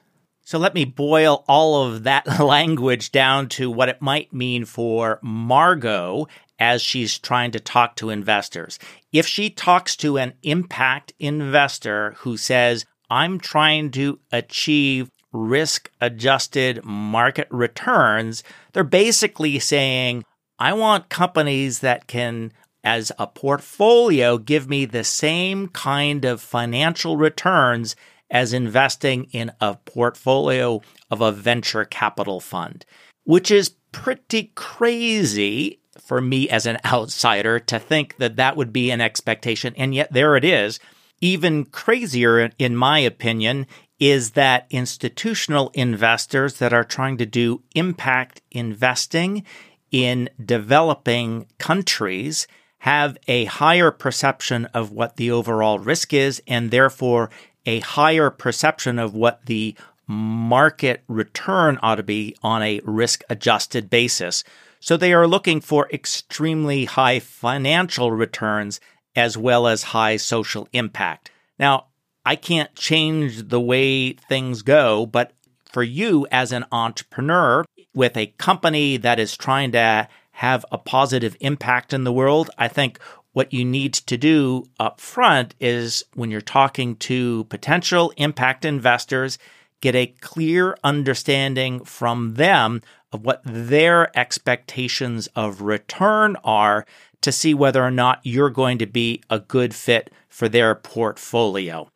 So 0.51 0.59
let 0.59 0.75
me 0.75 0.85
boil 0.85 1.45
all 1.47 1.85
of 1.85 2.03
that 2.03 2.41
language 2.41 3.13
down 3.13 3.49
to 3.51 3.71
what 3.71 3.89
it 3.89 4.03
might 4.03 4.33
mean 4.33 4.65
for 4.65 5.21
Margo 5.23 6.27
as 6.59 6.83
she's 6.83 7.21
trying 7.21 7.53
to 7.53 7.61
talk 7.61 7.95
to 7.95 8.11
investors. 8.11 8.77
If 9.13 9.29
she 9.29 9.49
talks 9.49 9.95
to 9.99 10.19
an 10.19 10.33
impact 10.43 11.13
investor 11.21 12.17
who 12.19 12.37
says, 12.37 12.85
I'm 13.09 13.39
trying 13.39 13.93
to 13.93 14.19
achieve 14.33 15.13
risk 15.33 15.89
adjusted 16.01 16.85
market 16.85 17.47
returns, 17.53 18.43
they're 18.73 18.83
basically 18.83 19.61
saying, 19.61 20.25
I 20.59 20.73
want 20.73 21.11
companies 21.11 21.79
that 21.79 22.09
can, 22.09 22.53
as 22.83 23.13
a 23.21 23.29
portfolio, 23.29 24.37
give 24.37 24.69
me 24.69 24.85
the 24.85 25.05
same 25.05 25.69
kind 25.69 26.25
of 26.25 26.41
financial 26.41 27.17
returns 27.17 27.95
as 28.31 28.53
investing 28.53 29.25
in 29.33 29.53
a 29.61 29.77
portfolio 29.77 30.81
of 31.11 31.21
a 31.21 31.33
venture 31.33 31.85
capital 31.85 32.41
fund, 32.41 32.85
which 33.25 33.51
is 33.51 33.75
pretty 33.93 34.53
crazy 34.55 35.81
for 35.99 36.21
me 36.21 36.49
as 36.49 36.67
an 36.67 36.79
outsider 36.85 37.59
to 37.59 37.79
think 37.79 38.17
that 38.17 38.37
that 38.37 38.57
would 38.57 38.73
be 38.73 38.91
an 38.91 39.01
expectation. 39.01 39.75
And 39.77 39.95
yet 39.95 40.13
there 40.13 40.37
it 40.37 40.45
is. 40.45 40.81
Even 41.21 41.67
crazier, 41.67 42.51
in 42.59 42.77
my 42.77 42.99
opinion, 43.01 43.67
is 43.99 44.31
that 44.31 44.67
institutional 44.71 45.71
investors 45.75 46.55
that 46.59 46.73
are 46.73 46.85
trying 46.85 47.19
to 47.19 47.27
do 47.27 47.63
impact 47.75 48.41
investing 48.51 49.45
in 49.91 50.31
developing 50.43 51.47
countries 51.59 52.47
have 52.79 53.19
a 53.29 53.45
higher 53.45 53.91
perception 53.91 54.65
of 54.67 54.91
what 54.91 55.17
the 55.17 55.31
overall 55.31 55.79
risk 55.79 56.15
is 56.15 56.43
and 56.47 56.71
therefore 56.71 57.29
a 57.67 57.81
higher 57.81 58.31
perception 58.31 58.99
of 58.99 59.15
what 59.15 59.47
the 59.47 59.75
market 60.07 61.03
return 61.07 61.79
ought 61.83 61.97
to 61.97 62.03
be 62.03 62.37
on 62.43 62.63
a 62.63 62.81
risk 62.85 63.23
adjusted 63.31 63.89
basis. 63.89 64.43
So 64.81 64.97
they 64.97 65.13
are 65.13 65.27
looking 65.27 65.61
for 65.61 65.89
extremely 65.93 66.87
high 66.87 67.21
financial 67.21 68.11
returns 68.11 68.81
as 69.15 69.37
well 69.37 69.67
as 69.67 69.83
high 69.85 70.17
social 70.17 70.69
impact. 70.73 71.31
Now, 71.59 71.87
I 72.25 72.37
can't 72.37 72.75
change 72.75 73.49
the 73.49 73.61
way 73.61 74.13
things 74.13 74.63
go, 74.63 75.07
but 75.07 75.33
for 75.71 75.83
you 75.83 76.27
as 76.31 76.53
an 76.53 76.65
entrepreneur 76.73 77.65
with 77.95 78.17
a 78.17 78.27
company 78.39 78.97
that 78.97 79.21
is 79.21 79.37
trying 79.37 79.73
to 79.73 80.09
have 80.33 80.65
a 80.73 80.79
positive 80.79 81.37
impact 81.41 81.93
in 81.93 82.05
the 82.05 82.13
world, 82.13 82.51
I 82.57 82.69
think 82.69 82.99
what 83.33 83.53
you 83.53 83.65
need 83.65 83.95
to 83.95 84.17
do 84.17 84.65
up 84.79 85.01
front 85.01 85.55
is 85.61 86.05
when 86.15 86.31
you're 86.31 86.41
talking 86.41 86.97
to 86.97 87.45
potential 87.45 88.13
impact 88.17 88.65
investors, 88.65 89.39
get 89.81 89.95
a 89.95 90.15
clear 90.21 90.77
understanding 90.83 91.85
from 91.85 92.35
them 92.35 92.83
of 93.13 93.25
what 93.25 93.41
their 93.45 94.17
expectations 94.19 95.29
of 95.37 95.63
return 95.63 96.37
are 96.45 96.87
to 97.21 97.33
see 97.33 97.55
whether 97.55 97.85
or 97.85 97.91
not 97.91 98.21
you're 98.23 98.51
going 98.51 98.79
to 98.79 98.87
be 98.87 99.23
a 99.29 99.39
good 99.39 99.75
fit 99.75 100.13
for 100.29 100.49
their 100.49 100.75
portfolio. 100.75 101.91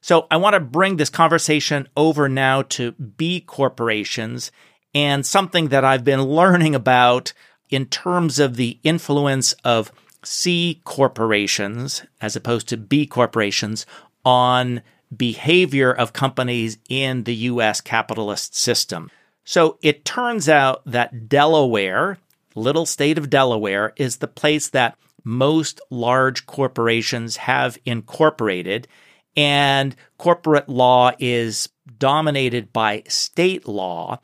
So 0.00 0.26
I 0.30 0.36
want 0.36 0.54
to 0.54 0.60
bring 0.60 0.96
this 0.96 1.10
conversation 1.10 1.88
over 1.96 2.28
now 2.28 2.62
to 2.62 2.92
B 2.92 3.40
corporations 3.40 4.52
and 4.94 5.24
something 5.24 5.68
that 5.68 5.84
I've 5.84 6.04
been 6.04 6.22
learning 6.22 6.74
about 6.74 7.32
in 7.68 7.86
terms 7.86 8.38
of 8.38 8.56
the 8.56 8.78
influence 8.82 9.52
of 9.64 9.92
C 10.28 10.82
corporations 10.84 12.02
as 12.20 12.36
opposed 12.36 12.68
to 12.68 12.76
B 12.76 13.06
corporations 13.06 13.86
on 14.26 14.82
behavior 15.16 15.90
of 15.90 16.12
companies 16.12 16.76
in 16.90 17.24
the 17.24 17.34
US 17.34 17.80
capitalist 17.80 18.54
system. 18.54 19.10
So 19.44 19.78
it 19.80 20.04
turns 20.04 20.46
out 20.46 20.82
that 20.84 21.30
Delaware, 21.30 22.18
little 22.54 22.84
state 22.84 23.16
of 23.16 23.30
Delaware, 23.30 23.94
is 23.96 24.18
the 24.18 24.28
place 24.28 24.68
that 24.68 24.98
most 25.24 25.80
large 25.88 26.44
corporations 26.44 27.38
have 27.38 27.78
incorporated, 27.86 28.86
and 29.34 29.96
corporate 30.18 30.68
law 30.68 31.12
is 31.18 31.70
dominated 31.98 32.70
by 32.72 33.02
state 33.08 33.66
law. 33.66 34.20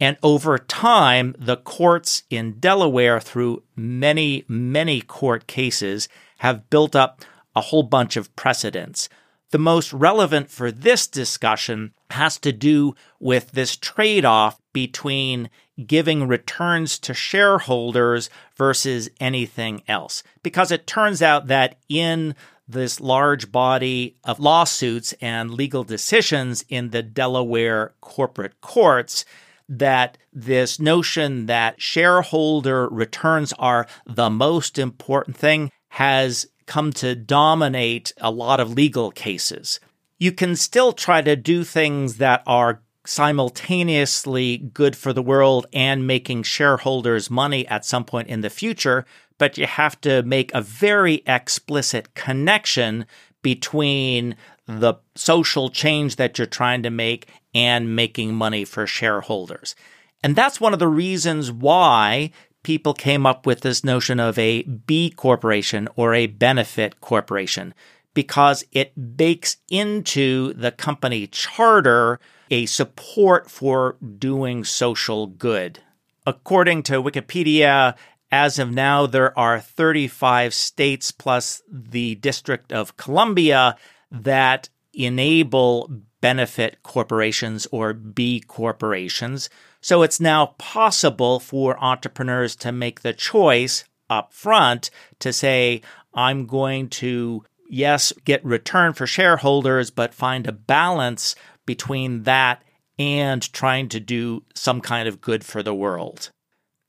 And 0.00 0.16
over 0.22 0.58
time, 0.58 1.34
the 1.38 1.56
courts 1.56 2.22
in 2.30 2.60
Delaware, 2.60 3.20
through 3.20 3.64
many, 3.74 4.44
many 4.46 5.00
court 5.00 5.46
cases, 5.46 6.08
have 6.38 6.70
built 6.70 6.94
up 6.94 7.24
a 7.56 7.60
whole 7.60 7.82
bunch 7.82 8.16
of 8.16 8.34
precedents. 8.36 9.08
The 9.50 9.58
most 9.58 9.92
relevant 9.92 10.50
for 10.50 10.70
this 10.70 11.06
discussion 11.06 11.94
has 12.10 12.38
to 12.40 12.52
do 12.52 12.94
with 13.18 13.52
this 13.52 13.76
trade 13.76 14.24
off 14.24 14.60
between 14.72 15.50
giving 15.86 16.28
returns 16.28 16.98
to 17.00 17.14
shareholders 17.14 18.30
versus 18.56 19.08
anything 19.18 19.82
else. 19.88 20.22
Because 20.42 20.70
it 20.70 20.86
turns 20.86 21.22
out 21.22 21.46
that 21.48 21.76
in 21.88 22.34
this 22.68 23.00
large 23.00 23.50
body 23.50 24.16
of 24.22 24.38
lawsuits 24.38 25.14
and 25.20 25.50
legal 25.50 25.82
decisions 25.82 26.64
in 26.68 26.90
the 26.90 27.02
Delaware 27.02 27.94
corporate 28.00 28.60
courts, 28.60 29.24
that 29.68 30.16
this 30.32 30.80
notion 30.80 31.46
that 31.46 31.80
shareholder 31.80 32.88
returns 32.88 33.52
are 33.58 33.86
the 34.06 34.30
most 34.30 34.78
important 34.78 35.36
thing 35.36 35.70
has 35.90 36.46
come 36.66 36.92
to 36.92 37.14
dominate 37.14 38.12
a 38.18 38.30
lot 38.30 38.60
of 38.60 38.72
legal 38.72 39.10
cases. 39.10 39.80
You 40.18 40.32
can 40.32 40.56
still 40.56 40.92
try 40.92 41.22
to 41.22 41.36
do 41.36 41.64
things 41.64 42.16
that 42.16 42.42
are 42.46 42.82
simultaneously 43.04 44.58
good 44.58 44.94
for 44.94 45.12
the 45.12 45.22
world 45.22 45.66
and 45.72 46.06
making 46.06 46.42
shareholders 46.42 47.30
money 47.30 47.66
at 47.68 47.84
some 47.84 48.04
point 48.04 48.28
in 48.28 48.42
the 48.42 48.50
future, 48.50 49.06
but 49.38 49.56
you 49.56 49.66
have 49.66 49.98
to 50.02 50.22
make 50.24 50.52
a 50.52 50.60
very 50.60 51.22
explicit 51.26 52.14
connection 52.14 53.06
between 53.42 54.36
the 54.66 54.94
social 55.14 55.70
change 55.70 56.16
that 56.16 56.36
you're 56.36 56.46
trying 56.46 56.82
to 56.82 56.90
make 56.90 57.28
and 57.54 57.94
making 57.94 58.34
money 58.34 58.64
for 58.64 58.86
shareholders. 58.86 59.74
And 60.22 60.34
that's 60.34 60.60
one 60.60 60.72
of 60.72 60.78
the 60.78 60.88
reasons 60.88 61.50
why 61.50 62.32
people 62.62 62.94
came 62.94 63.24
up 63.24 63.46
with 63.46 63.60
this 63.60 63.84
notion 63.84 64.20
of 64.20 64.38
a 64.38 64.62
B 64.62 65.10
corporation 65.10 65.88
or 65.96 66.14
a 66.14 66.26
benefit 66.26 67.00
corporation 67.00 67.72
because 68.14 68.64
it 68.72 69.16
bakes 69.16 69.58
into 69.70 70.52
the 70.54 70.72
company 70.72 71.26
charter 71.28 72.18
a 72.50 72.66
support 72.66 73.50
for 73.50 73.96
doing 74.18 74.64
social 74.64 75.26
good. 75.26 75.80
According 76.26 76.82
to 76.84 77.02
Wikipedia, 77.02 77.94
as 78.30 78.58
of 78.58 78.70
now, 78.70 79.06
there 79.06 79.38
are 79.38 79.60
35 79.60 80.52
states 80.52 81.12
plus 81.12 81.62
the 81.70 82.16
District 82.16 82.72
of 82.72 82.96
Columbia 82.96 83.76
that 84.10 84.68
enable 84.92 85.90
benefit 86.20 86.82
corporations 86.82 87.66
or 87.70 87.92
B 87.92 88.40
corporations. 88.40 89.48
So 89.80 90.02
it's 90.02 90.20
now 90.20 90.54
possible 90.58 91.40
for 91.40 91.82
entrepreneurs 91.82 92.56
to 92.56 92.72
make 92.72 93.00
the 93.00 93.12
choice 93.12 93.84
up 94.10 94.32
front 94.32 94.90
to 95.20 95.32
say, 95.32 95.82
I'm 96.14 96.46
going 96.46 96.88
to, 96.88 97.44
yes, 97.68 98.12
get 98.24 98.44
return 98.44 98.92
for 98.92 99.06
shareholders, 99.06 99.90
but 99.90 100.14
find 100.14 100.46
a 100.46 100.52
balance 100.52 101.34
between 101.66 102.24
that 102.24 102.62
and 102.98 103.52
trying 103.52 103.88
to 103.90 104.00
do 104.00 104.42
some 104.54 104.80
kind 104.80 105.08
of 105.08 105.20
good 105.20 105.44
for 105.44 105.62
the 105.62 105.74
world. 105.74 106.30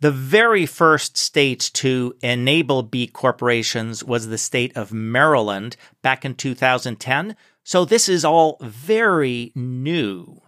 The 0.02 0.12
very 0.12 0.66
first 0.66 1.18
state 1.18 1.72
to 1.74 2.16
enable 2.22 2.84
B 2.84 3.06
corporations 3.06 4.02
was 4.04 4.28
the 4.28 4.38
state 4.38 4.76
of 4.78 4.94
Maryland 4.94 5.76
back 6.02 6.24
in 6.24 6.36
2010. 6.36 7.36
So 7.70 7.86
this 7.86 8.10
is 8.10 8.26
all 8.26 8.58
very 8.62 9.52
new. 9.54 10.42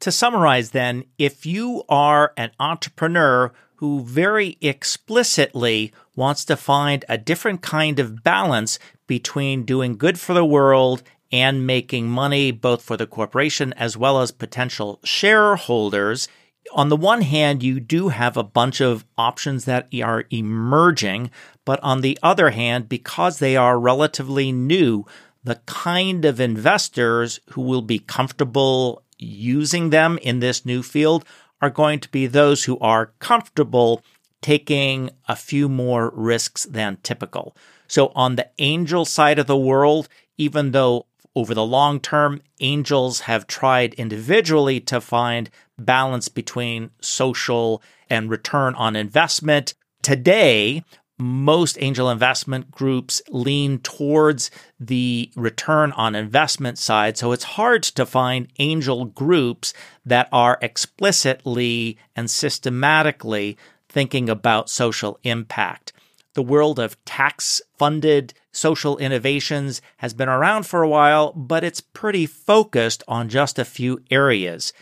To 0.00 0.10
summarize, 0.10 0.70
then, 0.70 1.04
if 1.18 1.46
you 1.46 1.84
are 1.88 2.32
an 2.36 2.50
entrepreneur 2.58 3.52
who 3.76 4.00
very 4.02 4.58
explicitly 4.60 5.92
wants 6.16 6.44
to 6.46 6.56
find 6.56 7.04
a 7.08 7.16
different 7.16 7.62
kind 7.62 8.00
of 8.00 8.24
balance 8.24 8.80
between 9.06 9.62
doing 9.62 9.96
good 9.96 10.18
for 10.18 10.34
the 10.34 10.44
world 10.44 11.04
and 11.30 11.64
making 11.64 12.08
money 12.08 12.50
both 12.50 12.82
for 12.82 12.96
the 12.96 13.06
corporation 13.06 13.72
as 13.74 13.96
well 13.96 14.20
as 14.20 14.32
potential 14.32 14.98
shareholders, 15.04 16.26
on 16.72 16.88
the 16.88 16.96
one 16.96 17.20
hand, 17.20 17.62
you 17.62 17.78
do 17.78 18.08
have 18.08 18.36
a 18.36 18.42
bunch 18.42 18.80
of 18.80 19.04
options 19.16 19.64
that 19.66 19.88
are 20.02 20.24
emerging, 20.30 21.30
but 21.64 21.78
on 21.82 22.00
the 22.00 22.18
other 22.22 22.50
hand, 22.50 22.88
because 22.88 23.38
they 23.38 23.56
are 23.56 23.78
relatively 23.78 24.50
new, 24.50 25.04
the 25.44 25.60
kind 25.66 26.24
of 26.24 26.40
investors 26.40 27.38
who 27.50 27.62
will 27.62 27.82
be 27.82 27.98
comfortable 27.98 29.02
using 29.18 29.90
them 29.90 30.18
in 30.22 30.40
this 30.40 30.64
new 30.64 30.82
field 30.82 31.24
are 31.60 31.70
going 31.70 32.00
to 32.00 32.08
be 32.10 32.26
those 32.26 32.64
who 32.64 32.78
are 32.80 33.12
comfortable 33.18 34.02
taking 34.42 35.10
a 35.28 35.36
few 35.36 35.68
more 35.68 36.10
risks 36.14 36.64
than 36.64 36.98
typical. 37.02 37.56
So 37.86 38.08
on 38.14 38.36
the 38.36 38.50
angel 38.58 39.04
side 39.04 39.38
of 39.38 39.46
the 39.46 39.56
world, 39.56 40.08
even 40.36 40.72
though 40.72 41.06
over 41.36 41.54
the 41.54 41.64
long 41.64 42.00
term, 42.00 42.42
angels 42.60 43.20
have 43.20 43.46
tried 43.46 43.94
individually 43.94 44.80
to 44.80 45.00
find 45.00 45.50
balance 45.78 46.28
between 46.28 46.90
social 47.00 47.82
and 48.08 48.30
return 48.30 48.74
on 48.74 48.96
investment. 48.96 49.74
Today, 50.02 50.84
most 51.18 51.78
angel 51.80 52.10
investment 52.10 52.70
groups 52.70 53.22
lean 53.30 53.78
towards 53.78 54.50
the 54.80 55.30
return 55.36 55.92
on 55.92 56.14
investment 56.14 56.78
side. 56.78 57.16
So 57.16 57.32
it's 57.32 57.44
hard 57.44 57.84
to 57.84 58.04
find 58.04 58.48
angel 58.58 59.04
groups 59.04 59.72
that 60.04 60.28
are 60.32 60.58
explicitly 60.60 61.98
and 62.16 62.28
systematically 62.28 63.56
thinking 63.88 64.28
about 64.28 64.68
social 64.68 65.18
impact. 65.22 65.92
The 66.34 66.42
world 66.42 66.80
of 66.80 67.02
tax 67.04 67.62
funded 67.78 68.34
social 68.50 68.98
innovations 68.98 69.80
has 69.98 70.14
been 70.14 70.28
around 70.28 70.64
for 70.64 70.82
a 70.82 70.88
while, 70.88 71.32
but 71.32 71.62
it's 71.62 71.80
pretty 71.80 72.26
focused 72.26 73.04
on 73.06 73.28
just 73.28 73.56
a 73.56 73.64
few 73.64 74.00
areas. 74.10 74.72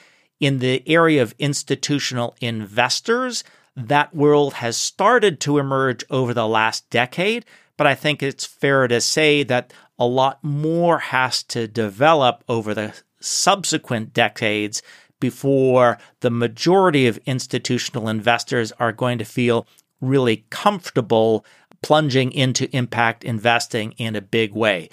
In 0.40 0.60
the 0.60 0.82
area 0.88 1.22
of 1.22 1.34
institutional 1.38 2.34
investors, 2.40 3.44
that 3.76 4.14
world 4.14 4.54
has 4.54 4.76
started 4.76 5.40
to 5.40 5.58
emerge 5.58 6.04
over 6.10 6.34
the 6.34 6.46
last 6.46 6.88
decade, 6.90 7.44
but 7.76 7.86
I 7.86 7.94
think 7.94 8.22
it's 8.22 8.44
fair 8.44 8.86
to 8.88 9.00
say 9.00 9.42
that 9.44 9.72
a 9.98 10.06
lot 10.06 10.42
more 10.42 10.98
has 10.98 11.42
to 11.44 11.66
develop 11.66 12.44
over 12.48 12.74
the 12.74 12.94
subsequent 13.20 14.12
decades 14.12 14.82
before 15.20 15.98
the 16.20 16.30
majority 16.30 17.06
of 17.06 17.18
institutional 17.26 18.08
investors 18.08 18.72
are 18.78 18.92
going 18.92 19.18
to 19.18 19.24
feel 19.24 19.66
really 20.00 20.44
comfortable 20.50 21.46
plunging 21.82 22.32
into 22.32 22.74
impact 22.76 23.24
investing 23.24 23.92
in 23.92 24.16
a 24.16 24.20
big 24.20 24.52
way. 24.52 24.88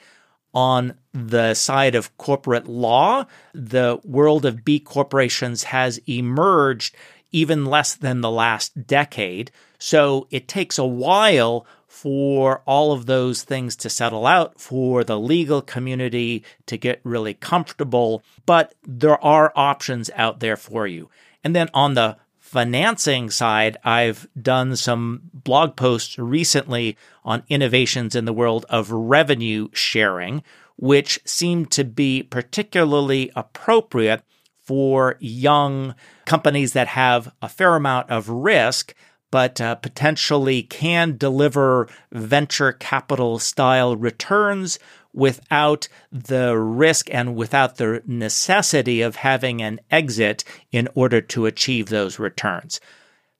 On 0.53 0.95
the 1.13 1.53
side 1.53 1.95
of 1.95 2.15
corporate 2.17 2.67
law, 2.67 3.25
the 3.53 3.99
world 4.03 4.45
of 4.45 4.63
B 4.63 4.79
corporations 4.79 5.63
has 5.63 5.99
emerged 6.07 6.95
even 7.31 7.65
less 7.65 7.95
than 7.95 8.21
the 8.21 8.31
last 8.31 8.87
decade. 8.87 9.51
So 9.77 10.27
it 10.31 10.47
takes 10.47 10.77
a 10.77 10.85
while 10.85 11.65
for 11.87 12.61
all 12.65 12.91
of 12.91 13.07
those 13.07 13.43
things 13.43 13.75
to 13.75 13.89
settle 13.89 14.27
out, 14.27 14.59
for 14.59 15.03
the 15.03 15.19
legal 15.19 15.61
community 15.61 16.43
to 16.67 16.77
get 16.77 17.01
really 17.03 17.33
comfortable, 17.33 18.23
but 18.45 18.73
there 18.85 19.21
are 19.23 19.51
options 19.55 20.09
out 20.15 20.39
there 20.39 20.55
for 20.55 20.85
you. 20.85 21.09
And 21.43 21.55
then 21.55 21.69
on 21.73 21.95
the 21.95 22.17
financing 22.37 23.29
side, 23.29 23.77
I've 23.83 24.27
done 24.39 24.75
some 24.75 25.21
blog 25.33 25.75
posts 25.75 26.17
recently 26.17 26.97
on 27.23 27.43
innovations 27.49 28.15
in 28.15 28.25
the 28.25 28.33
world 28.33 28.65
of 28.69 28.91
revenue 28.91 29.69
sharing, 29.73 30.43
which 30.75 31.19
seem 31.25 31.65
to 31.67 31.83
be 31.83 32.23
particularly 32.23 33.31
appropriate 33.35 34.23
for 34.69 35.15
young 35.19 35.95
companies 36.25 36.73
that 36.73 36.89
have 36.89 37.33
a 37.41 37.49
fair 37.49 37.75
amount 37.75 38.07
of 38.11 38.29
risk, 38.29 38.93
but 39.31 39.59
uh, 39.59 39.73
potentially 39.73 40.61
can 40.61 41.17
deliver 41.17 41.89
venture 42.11 42.71
capital 42.73 43.39
style 43.39 43.95
returns 43.95 44.77
without 45.11 45.87
the 46.11 46.55
risk 46.55 47.11
and 47.11 47.35
without 47.35 47.77
the 47.77 48.03
necessity 48.05 49.01
of 49.01 49.15
having 49.15 49.59
an 49.59 49.79
exit 49.89 50.43
in 50.71 50.87
order 50.93 51.19
to 51.19 51.47
achieve 51.47 51.89
those 51.89 52.19
returns. 52.19 52.79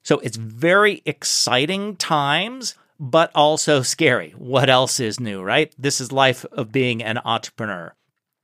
So 0.02 0.18
it's 0.22 0.38
very 0.38 1.04
exciting 1.06 1.96
times, 1.98 2.74
but 3.00 3.30
also 3.36 3.84
scary. 3.84 4.32
What 4.32 4.68
else 4.68 5.00
is 5.00 5.20
new, 5.20 5.44
right? 5.44 5.72
This 5.78 6.02
is 6.02 6.12
life 6.12 6.44
of 6.46 6.72
being 6.72 7.04
an 7.04 7.20
entrepreneur. 7.24 7.94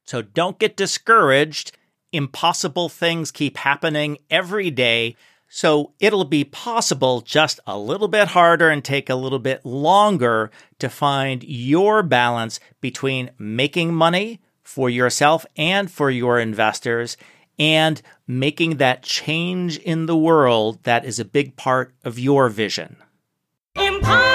So 0.05 0.21
don't 0.21 0.59
get 0.59 0.77
discouraged 0.77 1.75
impossible 2.15 2.89
things 2.89 3.31
keep 3.31 3.57
happening 3.57 4.17
every 4.29 4.71
day. 4.71 5.15
So 5.47 5.93
it'll 5.99 6.25
be 6.25 6.43
possible 6.43 7.21
just 7.21 7.59
a 7.67 7.77
little 7.77 8.07
bit 8.07 8.29
harder 8.29 8.69
and 8.69 8.83
take 8.83 9.09
a 9.09 9.15
little 9.15 9.39
bit 9.39 9.65
longer 9.65 10.51
to 10.79 10.89
find 10.89 11.43
your 11.43 12.03
balance 12.03 12.59
between 12.81 13.31
making 13.37 13.93
money 13.93 14.41
for 14.63 14.89
yourself 14.89 15.45
and 15.55 15.91
for 15.91 16.09
your 16.09 16.39
investors 16.39 17.17
and 17.59 18.01
making 18.27 18.77
that 18.77 19.03
change 19.03 19.77
in 19.77 20.07
the 20.07 20.17
world 20.17 20.83
that 20.83 21.05
is 21.05 21.19
a 21.19 21.25
big 21.25 21.55
part 21.55 21.93
of 22.03 22.19
your 22.19 22.49
vision. 22.49 22.97
Impossible! 23.75 24.34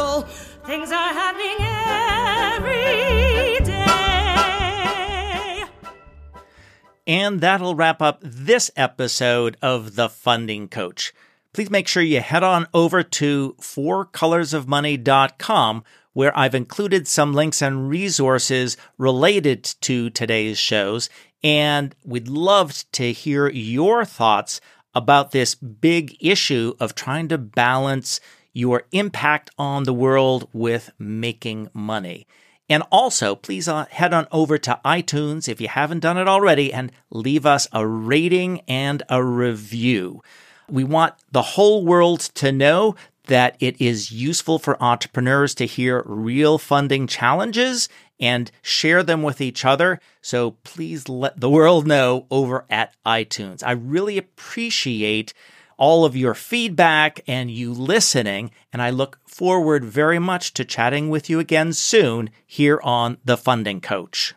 Impossible 0.00 0.22
things 0.64 0.90
are 0.90 1.12
happening 1.12 1.58
every 2.56 3.60
day. 3.64 5.64
And 7.06 7.40
that'll 7.40 7.74
wrap 7.74 8.02
up 8.02 8.20
this 8.22 8.70
episode 8.76 9.56
of 9.62 9.96
The 9.96 10.08
Funding 10.08 10.68
Coach. 10.68 11.12
Please 11.52 11.68
make 11.70 11.88
sure 11.88 12.02
you 12.02 12.20
head 12.20 12.44
on 12.44 12.68
over 12.72 13.02
to 13.02 13.56
fourcolorsofmoney.com 13.60 15.84
where 16.12 16.36
I've 16.36 16.56
included 16.56 17.08
some 17.08 17.34
links 17.34 17.62
and 17.62 17.88
resources 17.88 18.76
related 18.98 19.62
to 19.80 20.10
today's 20.10 20.58
shows. 20.58 21.08
And 21.42 21.94
we'd 22.04 22.28
love 22.28 22.84
to 22.92 23.12
hear 23.12 23.48
your 23.48 24.04
thoughts 24.04 24.60
about 24.94 25.30
this 25.30 25.54
big 25.54 26.14
issue 26.20 26.74
of 26.80 26.94
trying 26.94 27.28
to 27.28 27.38
balance 27.38 28.20
your 28.52 28.84
impact 28.92 29.50
on 29.58 29.84
the 29.84 29.92
world 29.94 30.48
with 30.52 30.90
making 30.98 31.68
money. 31.72 32.26
And 32.68 32.84
also, 32.92 33.34
please 33.34 33.66
uh, 33.66 33.86
head 33.86 34.14
on 34.14 34.28
over 34.30 34.56
to 34.58 34.80
iTunes 34.84 35.48
if 35.48 35.60
you 35.60 35.66
haven't 35.66 36.00
done 36.00 36.16
it 36.16 36.28
already 36.28 36.72
and 36.72 36.92
leave 37.10 37.44
us 37.44 37.66
a 37.72 37.84
rating 37.84 38.60
and 38.68 39.02
a 39.08 39.24
review. 39.24 40.22
We 40.68 40.84
want 40.84 41.14
the 41.32 41.42
whole 41.42 41.84
world 41.84 42.20
to 42.34 42.52
know 42.52 42.94
that 43.26 43.56
it 43.58 43.80
is 43.80 44.12
useful 44.12 44.58
for 44.58 44.80
entrepreneurs 44.82 45.54
to 45.56 45.66
hear 45.66 46.02
real 46.06 46.58
funding 46.58 47.06
challenges 47.06 47.88
and 48.20 48.50
share 48.62 49.02
them 49.02 49.22
with 49.22 49.40
each 49.40 49.64
other. 49.64 50.00
So 50.22 50.52
please 50.62 51.08
let 51.08 51.40
the 51.40 51.50
world 51.50 51.86
know 51.86 52.26
over 52.30 52.66
at 52.70 52.94
iTunes. 53.04 53.62
I 53.64 53.72
really 53.72 54.18
appreciate 54.18 55.32
all 55.80 56.04
of 56.04 56.14
your 56.14 56.34
feedback 56.34 57.20
and 57.26 57.50
you 57.50 57.72
listening, 57.72 58.50
and 58.70 58.82
I 58.82 58.90
look 58.90 59.18
forward 59.26 59.82
very 59.82 60.18
much 60.18 60.52
to 60.54 60.64
chatting 60.64 61.08
with 61.08 61.30
you 61.30 61.40
again 61.40 61.72
soon 61.72 62.28
here 62.46 62.78
on 62.84 63.16
The 63.24 63.38
Funding 63.38 63.80
Coach. 63.80 64.34